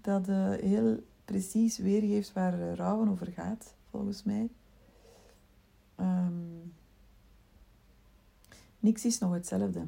[0.00, 4.48] dat uh, heel precies weergeeft waar uh, rouwen over gaat volgens mij.
[6.00, 6.74] Um,
[8.78, 9.86] niks is nog hetzelfde.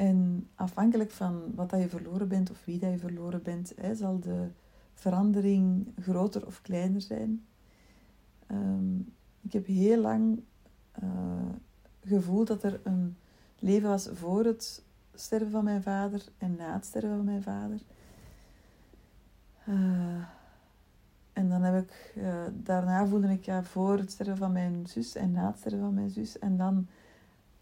[0.00, 3.94] En afhankelijk van wat dat je verloren bent of wie dat je verloren bent, hè,
[3.94, 4.48] zal de
[4.94, 7.44] verandering groter of kleiner zijn.
[8.50, 10.40] Um, ik heb heel lang
[11.02, 11.10] uh,
[12.04, 13.16] gevoeld dat er een
[13.58, 14.84] leven was voor het
[15.14, 17.80] sterven van mijn vader en na het sterven van mijn vader.
[19.68, 20.24] Uh,
[21.32, 25.14] en dan heb ik, uh, daarna voelde ik ja, voor het sterven van mijn zus
[25.14, 26.38] en na het sterven van mijn zus.
[26.38, 26.86] En dan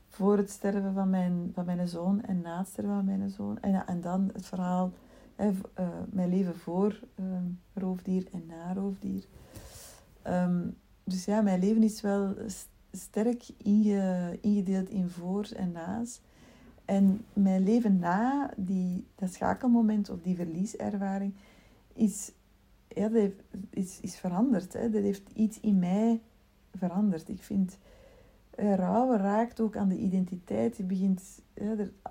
[0.09, 3.61] voor het sterven van mijn, van mijn zoon en na het sterven van mijn zoon.
[3.61, 4.93] En, en dan het verhaal,
[5.37, 7.27] hè, uh, mijn leven voor uh,
[7.75, 9.25] roofdier en na roofdier.
[10.27, 12.35] Um, dus ja, mijn leven is wel
[12.93, 16.21] sterk inge, ingedeeld in voor en na's.
[16.85, 21.35] En mijn leven na die, dat schakelmoment of die verlieservaring
[21.95, 22.33] is
[22.89, 23.31] ja, dat
[23.71, 24.73] is, is veranderd.
[24.73, 24.91] Hè.
[24.91, 26.21] Dat heeft iets in mij
[26.75, 27.29] veranderd.
[27.29, 27.79] Ik vind
[28.61, 30.77] uh, rouwen raakt ook aan de identiteit.
[30.77, 31.43] Je begint,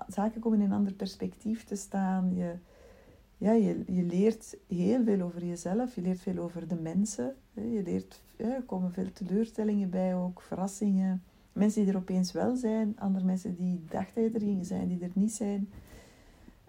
[0.08, 2.34] zaken komen in een ander perspectief te staan.
[2.34, 2.52] Je,
[3.36, 5.94] ja, je, je leert heel veel over jezelf.
[5.94, 7.34] Je leert veel over de mensen.
[7.54, 11.22] Je leert, ja, er komen veel teleurstellingen bij ook, verrassingen.
[11.52, 15.00] Mensen die er opeens wel zijn, andere mensen die dachten dat er gingen zijn, die
[15.00, 15.70] er niet zijn.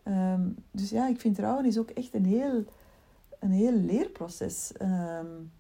[0.04, 2.63] Um, dus ja, ik vind rouwen is ook echt een heel
[3.39, 4.72] een heel leerproces.
[4.82, 5.52] Um,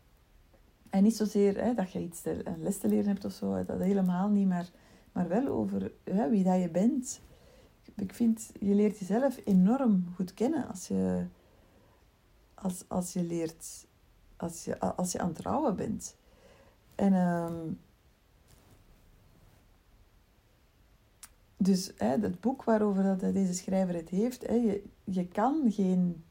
[0.89, 3.79] en niet zozeer dat je iets te, een les te leren hebt of zo, dat
[3.79, 4.69] helemaal niet, maar,
[5.11, 7.21] maar wel over hè, wie dat je bent.
[7.95, 11.25] Ik vind, je leert jezelf enorm goed kennen als je,
[12.53, 13.85] als, als je leert,
[14.37, 16.15] als je, als je aan het trouwen bent.
[16.95, 17.79] En um,
[21.57, 26.23] dus hè, het boek waarover dat deze schrijver het heeft, hè, je, je kan geen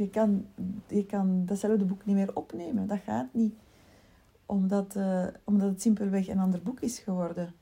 [0.00, 0.46] je kan,
[0.86, 2.86] je kan datzelfde boek niet meer opnemen.
[2.86, 3.54] Dat gaat niet.
[4.50, 7.54] Omdat, uh, omdat het simpelweg een ander boek is geworden.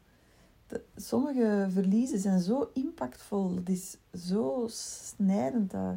[0.97, 5.97] sommige verliezen zijn zo impactvol, dat is zo snijdend, dat,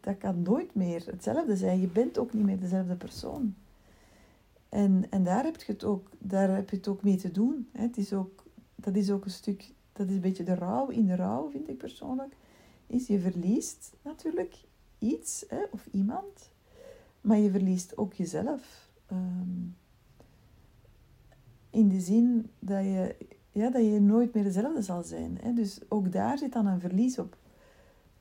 [0.00, 1.80] dat kan nooit meer hetzelfde zijn.
[1.80, 3.54] Je bent ook niet meer dezelfde persoon.
[4.68, 7.68] En, en daar, heb je het ook, daar heb je het ook mee te doen.
[7.72, 11.06] Het is ook, dat is ook een stuk, dat is een beetje de rouw in
[11.06, 12.36] de rouw, vind ik persoonlijk.
[12.86, 14.54] Is je verliest natuurlijk
[14.98, 16.50] iets hè, of iemand,
[17.20, 18.88] maar je verliest ook jezelf.
[19.06, 19.66] Ehm,
[21.78, 23.16] in de zin dat je,
[23.52, 25.38] ja, dat je nooit meer dezelfde zal zijn.
[25.42, 25.52] Hè.
[25.52, 27.36] Dus ook daar zit dan een verlies op.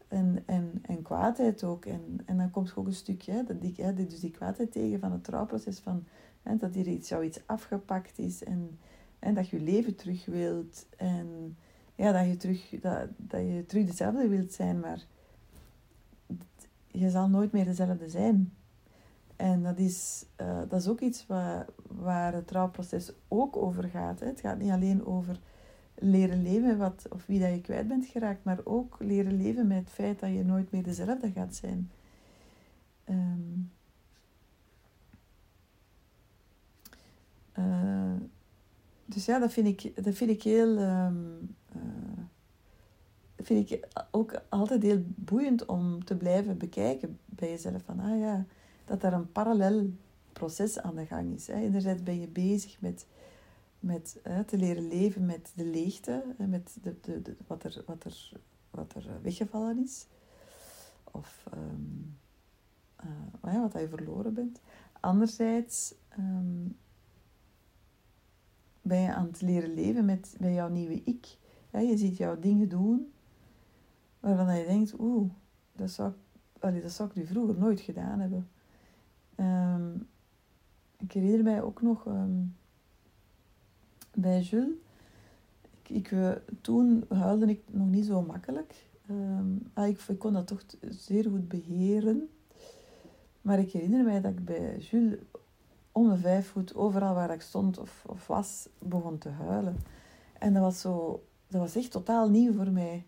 [0.07, 1.85] En, en, en kwaadheid ook.
[1.85, 5.11] En, en dan komt ook een stukje, dat die, hè, dus die kwaadheid tegen van
[5.11, 6.03] het trouwproces, van,
[6.43, 8.79] hè, dat hier iets, jou afgepakt is en,
[9.19, 10.85] en dat je je leven terug wilt.
[10.97, 11.57] En
[11.95, 15.05] ja, dat je terug, dat, dat je terug dezelfde wilt zijn, maar
[16.87, 18.53] je zal nooit meer dezelfde zijn.
[19.37, 24.19] En dat is, uh, dat is ook iets waar, waar het trouwproces ook over gaat.
[24.19, 24.25] Hè.
[24.25, 25.39] Het gaat niet alleen over
[25.95, 29.77] leren leven wat, of wie dat je kwijt bent geraakt, maar ook leren leven met
[29.77, 31.91] het feit dat je nooit meer dezelfde gaat zijn.
[33.09, 33.71] Um,
[37.59, 38.13] uh,
[39.05, 40.77] dus ja, dat vind ik, dat vind ik heel.
[40.77, 41.81] Um, uh,
[43.37, 47.83] vind ik ook altijd heel boeiend om te blijven bekijken bij jezelf.
[47.83, 48.45] Van ah ja,
[48.87, 49.89] dat er een parallel
[50.33, 51.47] proces aan de gang is.
[51.47, 53.05] Enerzijds ben je bezig met,
[53.79, 58.31] met te leren leven met de leegte, met de, de, wat, er, wat, er,
[58.69, 60.05] wat er weggevallen is.
[61.11, 62.17] Of um,
[63.45, 64.61] uh, wat je verloren bent.
[64.99, 66.77] Anderzijds um,
[68.81, 71.37] ben je aan het leren leven met, met jouw nieuwe ik.
[71.71, 73.11] Je ziet jouw dingen doen
[74.19, 75.31] waarvan je denkt, oeh,
[75.75, 76.13] dat zou,
[76.59, 78.49] allee, dat zou ik nu vroeger nooit gedaan hebben.
[79.39, 80.07] Um,
[80.97, 82.55] ik herinner mij ook nog um,
[84.13, 84.75] bij Jules.
[85.87, 88.85] Ik, uh, toen huilde ik nog niet zo makkelijk.
[89.09, 92.29] Um, ik, kon dat toch zeer goed beheren.
[93.41, 95.19] Maar ik herinner mij dat ik bij Jules
[95.91, 99.77] om de vijf voet, overal waar ik stond of, of was, begon te huilen.
[100.39, 103.05] En dat was, zo, dat was echt totaal nieuw voor mij.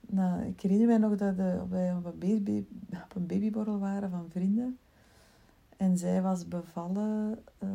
[0.00, 4.78] Nou, ik herinner mij nog dat een, baby, op een babyborrel waren van vrienden.
[5.80, 7.70] En zij was bevallen, uh,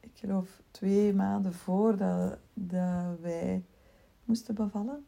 [0.00, 3.64] ik geloof twee maanden voordat dat wij
[4.24, 5.04] moesten bevallen.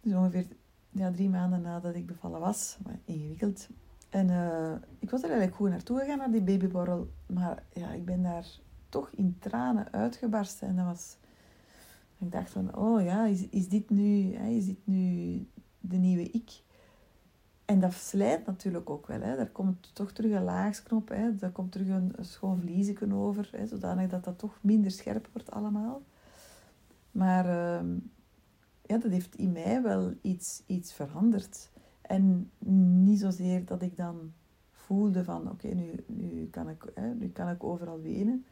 [0.00, 0.46] Dus ongeveer
[0.90, 2.78] ja, drie maanden nadat ik bevallen was.
[2.84, 3.68] Maar ingewikkeld.
[4.08, 7.08] En uh, ik was er eigenlijk goed naartoe gegaan, naar die babyborrel.
[7.26, 8.46] Maar ja, ik ben daar
[8.88, 10.68] toch in tranen uitgebarsten.
[10.68, 11.16] En dat was...
[12.18, 15.46] Ik dacht van, oh ja, is, is, dit, nu, hè, is dit nu
[15.80, 16.64] de nieuwe ik?
[17.66, 19.20] En dat slijt natuurlijk ook wel.
[19.20, 19.36] Hè.
[19.36, 21.08] Daar komt toch terug een laagsknop.
[21.08, 21.36] Hè.
[21.36, 23.48] Daar komt terug een, schoon over.
[23.52, 26.02] Hè, zodanig dat dat toch minder scherp wordt allemaal.
[27.10, 27.90] Maar uh,
[28.82, 31.70] ja, dat heeft in mij wel iets, iets veranderd.
[32.00, 32.50] En
[33.02, 34.32] niet zozeer dat ik dan
[34.70, 35.50] voelde van...
[35.50, 38.44] Oké, nu, nu, kan ik, nu kan ik overal wenen.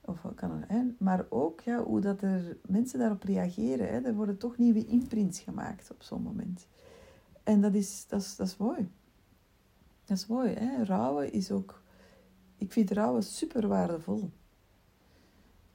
[0.00, 3.88] Of kan, hè, maar ook ja, hoe dat er mensen daarop reageren.
[3.88, 4.00] Hè.
[4.00, 6.66] Er worden toch nieuwe imprints gemaakt op zo'n moment.
[7.46, 8.88] En dat is, dat is, dat is mooi.
[10.04, 10.54] Dat is mooi.
[10.54, 10.84] Hè?
[10.84, 11.82] Rouwen is ook...
[12.56, 14.30] Ik vind rouwen super waardevol.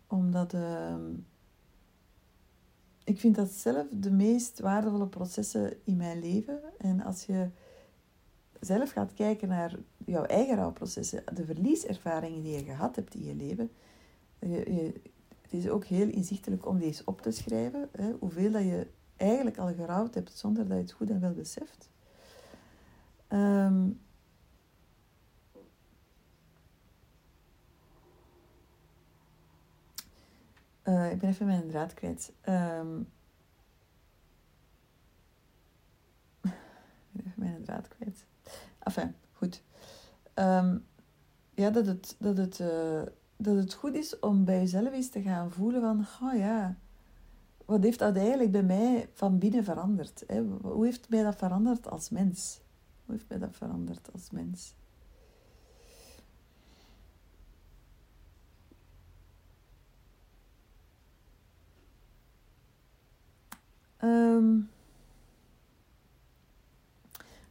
[0.07, 0.53] Omdat...
[0.53, 0.95] Uh,
[3.03, 6.59] ik vind dat zelf de meest waardevolle processen in mijn leven.
[6.77, 7.49] En als je
[8.59, 13.35] zelf gaat kijken naar jouw eigen rouwprocessen, de verlieservaringen die je gehad hebt in je
[13.35, 13.71] leven,
[15.41, 17.89] het is ook heel inzichtelijk om deze op te schrijven.
[17.91, 18.87] Hè, hoeveel dat je
[19.21, 21.89] eigenlijk al gerouwd hebt zonder dat je het goed en wel beseft.
[23.29, 24.01] Um,
[30.83, 32.33] uh, ik ben even mijn draad kwijt.
[32.45, 32.99] Um,
[37.11, 38.25] ik ben even mijn draad kwijt.
[38.79, 39.63] Enfin, goed.
[40.35, 40.85] Um,
[41.53, 43.01] ja, dat het, dat, het, uh,
[43.37, 46.05] dat het goed is om bij jezelf eens te gaan voelen van...
[46.29, 46.75] Oh ja,
[47.71, 50.23] wat heeft dat eigenlijk bij mij van binnen veranderd?
[50.27, 50.41] Hè?
[50.61, 52.61] Hoe heeft mij dat veranderd als mens?
[53.05, 54.73] Hoe heeft mij dat veranderd als mens?
[64.03, 64.69] Um,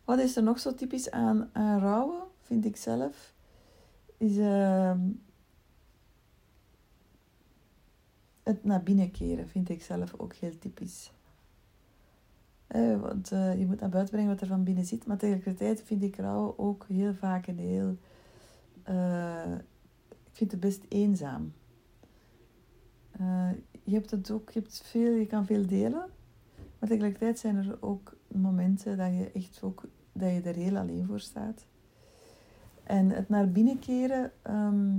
[0.04, 3.34] wat is er nog zo typisch aan, aan rouwen, vind ik zelf?
[4.16, 4.94] Is uh,
[8.50, 11.12] het naar binnen keren vind ik zelf ook heel typisch.
[12.66, 15.06] Eh, want uh, je moet naar buiten brengen wat er van binnen zit.
[15.06, 17.96] Maar tegelijkertijd vind ik rouw ook heel vaak een heel...
[18.88, 19.52] Uh,
[20.08, 21.52] ik vind het best eenzaam.
[23.20, 23.50] uh,
[23.84, 26.08] je hebt het ook, je, hebt veel, je kan veel delen.
[26.78, 31.06] Maar tegelijkertijd zijn er ook momenten dat je echt ook dat je er heel alleen
[31.06, 31.66] voor staat.
[32.82, 34.98] En het naar binnen keren ehm,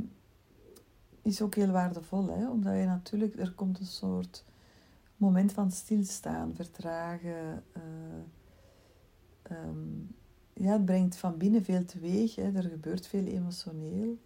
[1.22, 2.50] is ook heel waardevol, hè?
[2.50, 4.46] omdat je natuurlijk, er komt een soort
[5.18, 7.64] moment van stilstaan, vertragen.
[7.78, 7.84] Uh,
[10.54, 12.36] ja, het brengt van binnen veel teweeg.
[12.36, 12.52] Hè.
[12.52, 14.18] Er gebeurt veel emotioneel.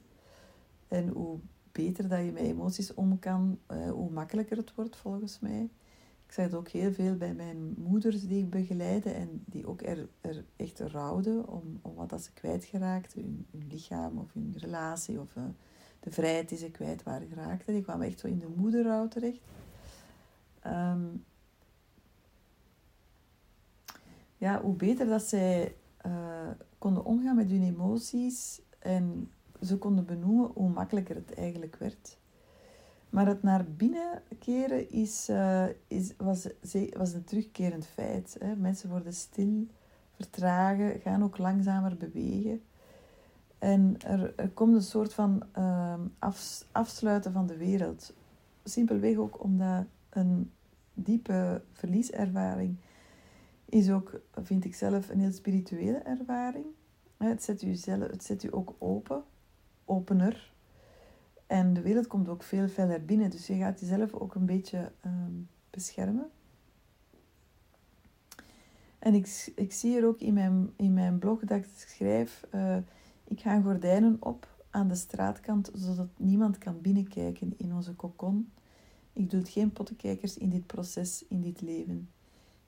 [0.87, 1.39] En hoe
[1.71, 5.69] beter dat je met emoties om kan, uh, hoe makkelijker het wordt volgens mij.
[6.25, 9.81] Ik zeg het ook heel veel bij mijn moeders die ik begeleide en die ook
[9.81, 14.53] er, er echt rouwden om, om wat dat ze kwijtgeraakten, hun, hun lichaam of hun
[14.57, 15.43] relatie of uh,
[16.05, 17.65] de vrijheid die ze kwijt waren geraakt.
[17.65, 19.39] Die kwamen echt zo in de moederrouw terecht.
[20.67, 21.25] Um,
[24.37, 25.75] ja, hoe beter dat zij
[26.05, 29.31] uh, konden omgaan met hun emoties en
[29.61, 32.17] ze konden benoemen, hoe makkelijker het eigenlijk werd.
[33.09, 36.47] Maar het naar binnen keren is, uh, is, was,
[36.97, 38.35] was een terugkerend feit.
[38.39, 38.55] Hè.
[38.55, 39.67] Mensen worden stil,
[40.15, 42.61] vertragen, gaan ook langzamer bewegen.
[43.59, 45.43] En er, er komt een soort van
[46.19, 48.13] af, afsluiten van de wereld.
[48.63, 50.51] Simpelweg ook omdat een
[50.93, 52.77] diepe verlieservaring
[53.65, 56.65] is ook, vind ik zelf, een heel spirituele ervaring.
[57.17, 59.23] Het zet u, zelf, het zet u ook open,
[59.85, 60.53] opener.
[61.47, 64.91] En de wereld komt ook veel verder binnen, dus je gaat jezelf ook een beetje
[65.01, 65.33] ehm,
[65.69, 66.29] beschermen.
[68.99, 72.77] En ik, ik zie hier ook in mijn, in mijn blog dat ik schrijf, uh,
[73.27, 78.51] ik ga gordijnen op aan de straatkant, zodat niemand kan binnenkijken in onze kokon.
[79.13, 82.09] Ik doe geen pottenkijkers in dit proces, in dit leven.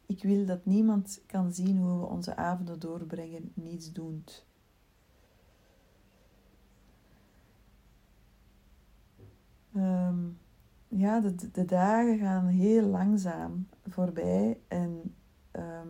[0.05, 4.45] Ik wil dat niemand kan zien hoe we onze avonden doorbrengen, niets doend.
[9.73, 10.17] Ehm,
[10.87, 14.59] ja, de, de dagen gaan heel langzaam voorbij.
[14.67, 15.15] En
[15.51, 15.87] ehm,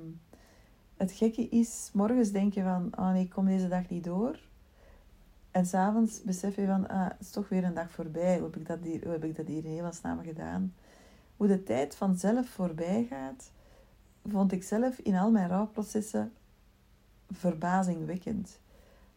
[0.95, 4.39] het gekke is, morgens denk je van, oh nee, ik kom deze dag niet door.
[5.51, 8.35] En s'avonds besef je van, ah, het is toch weer een dag voorbij.
[8.35, 10.73] Hoe heb ik dat hier, hoe heb ik dat hier in hemelsnaam gedaan?
[11.37, 13.51] Hoe de tijd vanzelf voorbij gaat,
[14.25, 16.31] vond ik zelf in al mijn rouwprocessen
[17.31, 18.59] verbazingwekkend.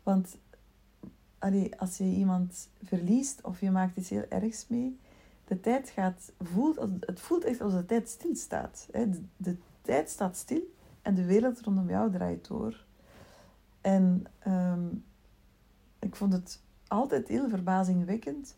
[0.02, 0.36] Want
[1.38, 4.98] allee, als je iemand verliest of je maakt iets heel ergs mee,
[5.44, 8.88] de tijd gaat, voelt, het voelt echt alsof de tijd stilstaat.
[8.92, 10.62] De, de tijd staat stil
[11.02, 12.84] en de wereld rondom jou draait door.
[13.80, 14.86] En ehm,
[16.00, 18.56] ik vond het altijd heel verbazingwekkend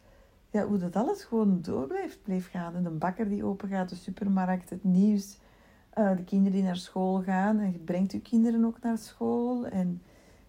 [0.53, 2.83] ja, hoe dat alles gewoon door blijft, bleef gaan.
[2.83, 5.39] de bakker die open gaat, de supermarkt, het nieuws,
[5.99, 7.59] uh, de kinderen die naar school gaan.
[7.59, 9.67] En je brengt je kinderen ook naar school.
[9.67, 10.03] En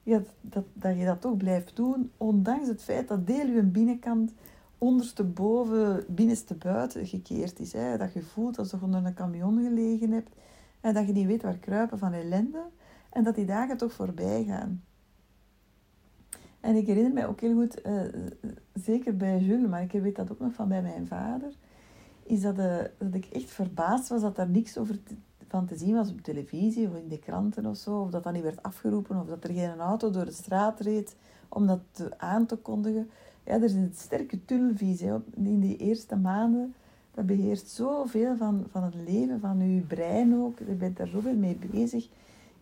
[0.03, 4.33] ja, dat, dat je dat toch blijft doen, ondanks het feit dat deel je binnenkant
[4.77, 7.73] ondersteboven, binnenste buiten gekeerd is.
[7.73, 7.97] Hè.
[7.97, 10.35] Dat je voelt alsof je onder een camion gelegen hebt.
[10.81, 12.63] En dat je niet weet waar kruipen van ellende.
[13.09, 14.83] En dat die dagen toch voorbij gaan.
[16.63, 18.01] En ik herinner mij ook heel goed, uh,
[18.73, 21.51] zeker bij Jules, maar ik weet dat ook nog van bij mijn vader,
[22.23, 25.15] is dat, uh, dat ik echt verbaasd was dat daar niks over te,
[25.47, 27.99] van te zien was op televisie of in de kranten of zo.
[27.99, 31.15] Of dat dat niet werd afgeroepen of dat er geen auto door de straat reed
[31.49, 31.81] om dat
[32.17, 33.09] aan te kondigen.
[33.45, 36.73] Ja, er is een sterke tunnelvisie in die eerste maanden.
[37.13, 40.59] Dat beheerst zoveel van, van het leven, van je brein ook.
[40.59, 42.07] Je bent daar zoveel mee bezig,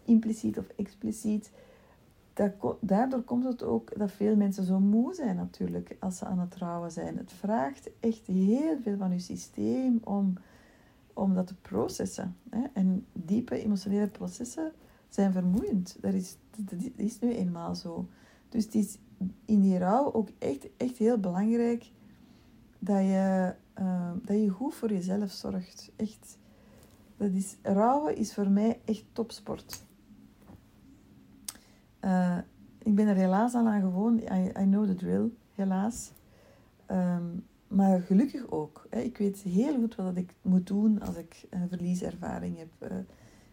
[0.06, 1.52] impliciet of expliciet.
[2.80, 6.52] Daardoor komt het ook dat veel mensen zo moe zijn natuurlijk als ze aan het
[6.52, 7.18] trouwen zijn.
[7.18, 10.38] Het vraagt echt heel veel van je systeem om
[11.14, 12.36] om dat te processen.
[12.50, 12.64] Hè?
[12.74, 14.72] En diepe emotionele processen
[15.10, 15.98] zijn vermoeiend.
[16.02, 18.08] Dat is, dat is nu eenmaal zo.
[18.50, 18.98] Dus het is
[19.46, 21.92] in die rouw ook echt, echt heel belangrijk
[22.80, 25.92] dat je, uh, dat je goed voor jezelf zorgt.
[25.96, 26.38] Echt.
[27.18, 29.84] Dat is, rouwen is voor mij echt topsport.
[32.06, 32.38] Uh,
[32.84, 34.18] ik ben er helaas al aan gewoon.
[34.18, 36.12] I, I know the drill, helaas.
[36.92, 38.88] Um, maar gelukkig ook.
[38.90, 42.92] Ik weet heel goed wat ik moet doen als ik een verlieservaring heb.
[42.92, 42.98] Eh,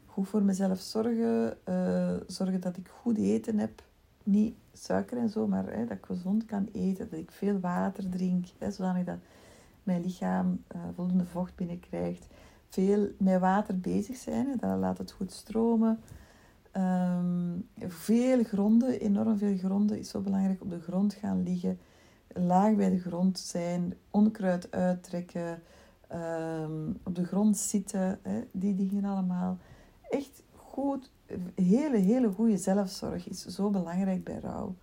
[0.07, 1.57] goed voor mezelf zorgen.
[1.65, 3.83] Eh, zorgen dat ik goed eten heb.
[4.23, 7.09] Niet suiker en zo, maar dat ik gezond kan eten.
[7.11, 8.47] Dat ik veel water drink.
[8.71, 9.19] Zodat dat
[9.83, 12.27] mijn lichaam eh, voldoende vocht binnenkrijgt.
[12.69, 14.57] Veel met water bezig zijn.
[14.57, 16.01] Dat laat het goed stromen.
[16.73, 20.63] Ehm, veel gronden, enorm veel gronden, is zo belangrijk.
[20.63, 21.79] Op de grond gaan liggen
[22.33, 25.63] laag bij de grond zijn, onkruid uittrekken,
[26.09, 29.59] ehm, op de grond zitten, hè, die dingen allemaal.
[30.11, 31.11] Echt goed,
[31.55, 34.75] hele, hele goede zelfzorg is zo belangrijk bij rouw.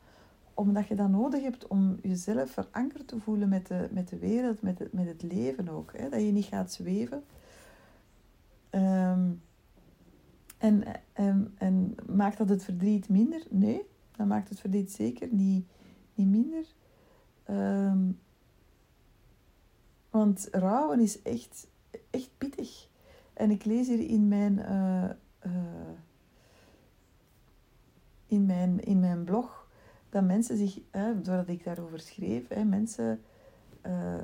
[0.58, 4.62] omdat je dat nodig hebt om jezelf verankerd te voelen met de, met de wereld,
[4.62, 5.94] met met het leven ook.
[5.98, 6.10] Hè?
[6.10, 7.24] Dat je niet gaat zweven.
[8.72, 9.42] Um,
[10.66, 13.41] en, en, en maakt dat het verdriet minder?
[13.49, 15.68] Nee, dat maakt het verdriet zeker niet,
[16.13, 16.66] niet minder.
[17.49, 18.20] Um,
[20.09, 21.68] want rouwen is echt,
[22.09, 22.88] echt pittig.
[23.34, 25.09] En ik lees hier in mijn, uh,
[25.45, 25.95] uh,
[28.26, 29.68] in mijn, in mijn blog
[30.09, 30.80] dat mensen zich,
[31.22, 33.22] doordat ik daarover schreef, mensen
[33.88, 34.16] uh,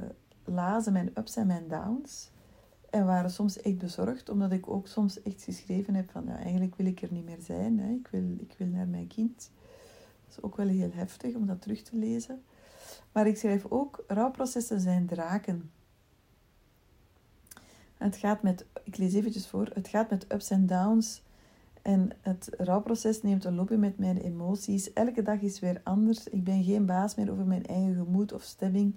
[0.44, 2.32] lazen mijn ups en mijn downs.
[2.92, 6.76] En waren soms echt bezorgd, omdat ik ook soms echt geschreven heb van, ja, eigenlijk
[6.76, 7.80] wil ik er niet meer zijn.
[7.80, 7.90] Hè.
[7.92, 9.52] Ik, wil, ik wil naar mijn kind.
[10.26, 12.42] Dat is ook wel heel heftig om dat terug te lezen.
[13.12, 15.72] Maar ik schrijf ook, rouwprocessen zijn draken.
[17.98, 21.22] Het gaat met, ik lees eventjes voor, het gaat met ups en downs.
[21.82, 24.94] En het rouwproces neemt een loopje met mijn emoties.
[24.94, 26.28] Elke dag is weer anders.
[26.28, 28.96] Ik ben geen baas meer over mijn eigen gemoed of stemming.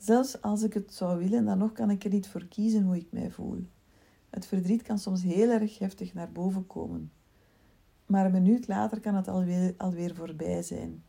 [0.00, 2.96] Zelfs als ik het zou willen, dan nog kan ik er niet voor kiezen hoe
[2.96, 3.66] ik mij voel.
[4.30, 7.12] Het verdriet kan soms heel erg heftig naar boven komen.
[8.06, 11.02] Maar een minuut later kan het alweer, alweer voorbij zijn.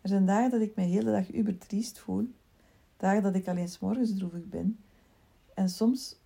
[0.00, 2.28] Er zijn dagen dat ik mij hele dag uber triest voel.
[2.96, 4.78] Dagen dat ik alleen s'morgens droevig ben.
[5.54, 6.16] En soms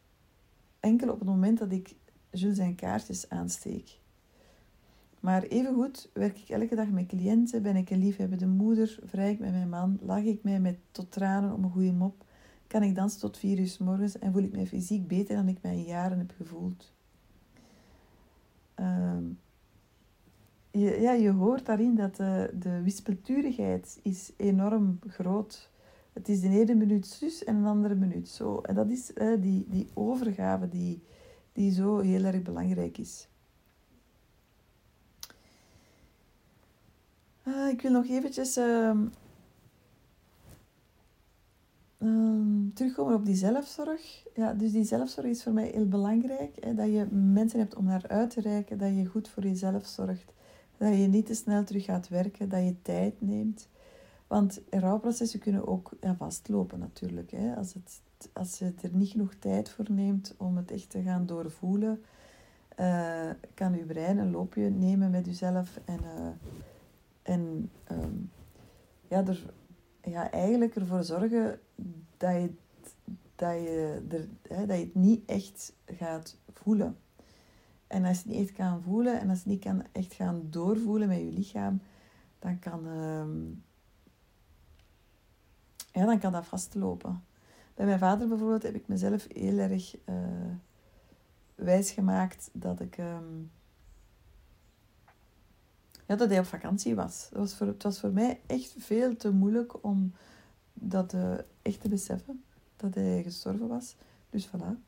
[0.81, 1.95] enkel op het moment dat ik
[2.31, 3.99] Jules zijn kaarsjes aansteek.
[5.21, 9.39] Maar evengoed werk ik elke dag met cliënten, ben ik een liefhebbende moeder, vrij ik
[9.39, 12.25] met mijn man, lach ik mij met tot tranen om een goede mop,
[12.67, 15.49] kan ik dansen tot vier uur s morgens en voel ik mij fysiek beter dan
[15.49, 16.93] ik mij in jaren heb gevoeld.
[18.75, 19.25] Ehm,
[20.71, 25.71] je, ja, je hoort daarin dat de, de wispelturigheid is enorm groot.
[26.13, 28.61] Het is de ene minuut zus en een andere minuut zo.
[28.61, 31.03] En dat is die, die overgave die,
[31.53, 33.29] die zo heel erg belangrijk is.
[37.49, 38.91] Uh, ik wil nog eventjes uh,
[42.75, 44.27] terugkomen op die zelfzorg.
[44.35, 46.57] Ja, dus die zelfzorg is voor mij heel belangrijk.
[46.61, 49.87] Hè, dat je mensen hebt om naar uit te reiken, dat je goed voor jezelf
[49.87, 50.33] zorgt.
[50.77, 53.69] Dat je niet te snel terug gaat werken, dat je tijd neemt.
[54.27, 57.31] Want rouwprocessen kunnen ook vastlopen natuurlijk.
[57.31, 57.55] Hè.
[57.57, 58.01] Als, het,
[58.33, 62.03] als je er niet genoeg tijd voor neemt om het echt te gaan doorvoelen,
[62.81, 66.29] uh, kan je brein een loopje nemen met jezelf en, uh,
[67.29, 68.31] en um,
[69.09, 69.53] ja, er,
[70.03, 71.61] ja, eigenlijk ervoor zorgen
[72.17, 72.53] dat je,
[73.35, 76.97] dat, je er, hè, dat je het niet echt gaat voelen.
[77.87, 80.15] En als je het niet echt kan voelen en als je het niet kan echt
[80.15, 81.81] gaan doorvoelen met je lichaam,
[82.39, 83.65] dan kan, um,
[85.93, 87.25] ja, dan kan dat vastlopen.
[87.75, 90.15] Bij mijn vader bijvoorbeeld heb ik mezelf heel erg uh,
[91.55, 92.99] wijs gemaakt dat ik.
[92.99, 93.51] Um,
[96.09, 97.29] ja, dat hij op vakantie was.
[97.31, 100.13] Dat was voor, het was voor mij echt veel te moeilijk om
[100.73, 102.43] dat uh, echt te beseffen.
[102.77, 103.97] Dat hij gestorven was.
[104.31, 104.87] Dus voilà.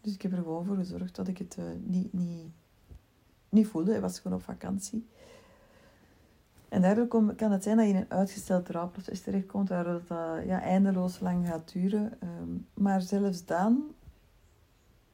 [0.00, 2.46] Dus ik heb er gewoon voor gezorgd dat ik het uh, niet, niet,
[3.48, 3.90] niet voelde.
[3.90, 5.06] Hij was gewoon op vakantie.
[6.68, 7.06] En daardoor
[7.36, 11.46] kan het zijn dat je in een uitgesteld rouwproces terechtkomt, waardoor dat ja, eindeloos lang
[11.46, 12.12] gaat duren.
[12.22, 13.82] Um, maar zelfs dan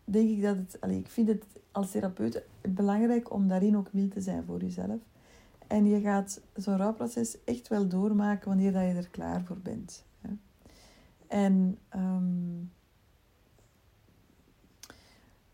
[0.04, 0.76] denk ik dat het...
[0.80, 5.00] Allee, ik vind het als therapeut belangrijk om daarin ook mild te zijn voor jezelf.
[5.70, 10.04] En je gaat zo'n rouwproces echt wel doormaken wanneer dat je er klaar voor bent.
[11.26, 11.78] En...
[11.96, 12.72] Um,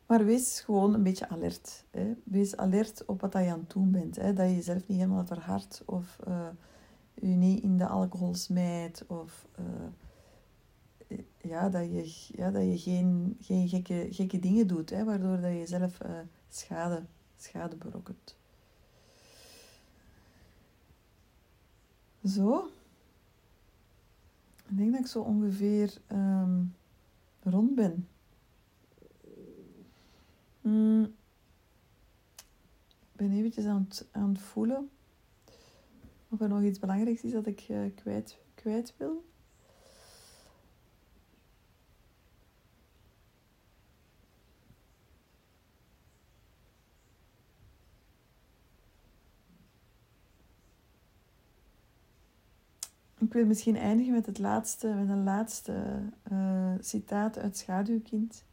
[0.07, 1.85] maar wees gewoon een beetje alert.
[1.91, 2.13] Hè.
[2.25, 4.17] Wees alert op wat je aan het doen bent.
[4.17, 4.33] Hè.
[4.33, 6.19] Dat je jezelf niet helemaal verhardt of
[7.15, 9.05] je niet in de alcohol smijt.
[9.07, 15.05] Of uh, ja, dat je, ja, dat je geen, geen gekke, gekke dingen doet, hè,
[15.05, 16.11] waardoor dat je jezelf uh,
[16.49, 17.05] schade,
[17.37, 18.37] schade berokkent.
[22.27, 22.71] Zo.
[24.69, 26.75] Ik denk dat ik zo ongeveer um,
[27.43, 28.09] rond ben.
[30.61, 31.03] Mm.
[33.13, 34.91] Ik ben eventjes aan het, aan het voelen
[36.29, 39.25] of er nog iets belangrijks is dat ik uh, kwijt, kwijt wil.
[53.37, 58.45] Wil misschien eindigen met, het laatste, met een laatste uh, citaat uit Schaduwkind.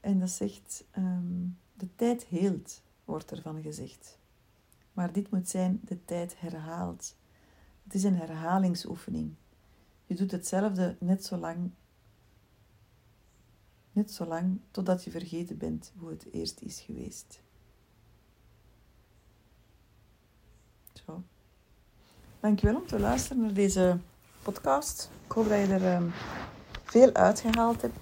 [0.00, 4.18] En dat zegt, um, de tijd heelt, wordt ervan gezegd.
[4.92, 7.16] Maar dit moet zijn, de tijd herhaalt.
[7.84, 9.34] Het is een herhalingsoefening.
[10.04, 11.70] Je doet hetzelfde net zo lang,
[13.92, 17.40] net zo lang totdat je vergeten bent hoe het eerst is geweest.
[20.92, 21.22] Zo.
[22.46, 23.98] Dankjewel om te luisteren naar deze
[24.42, 25.10] podcast.
[25.24, 26.12] Ik hoop dat je er um,
[26.84, 27.96] veel uitgehaald hebt.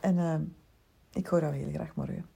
[0.00, 0.34] En uh,
[1.12, 2.33] ik hoor jou heel graag morgen.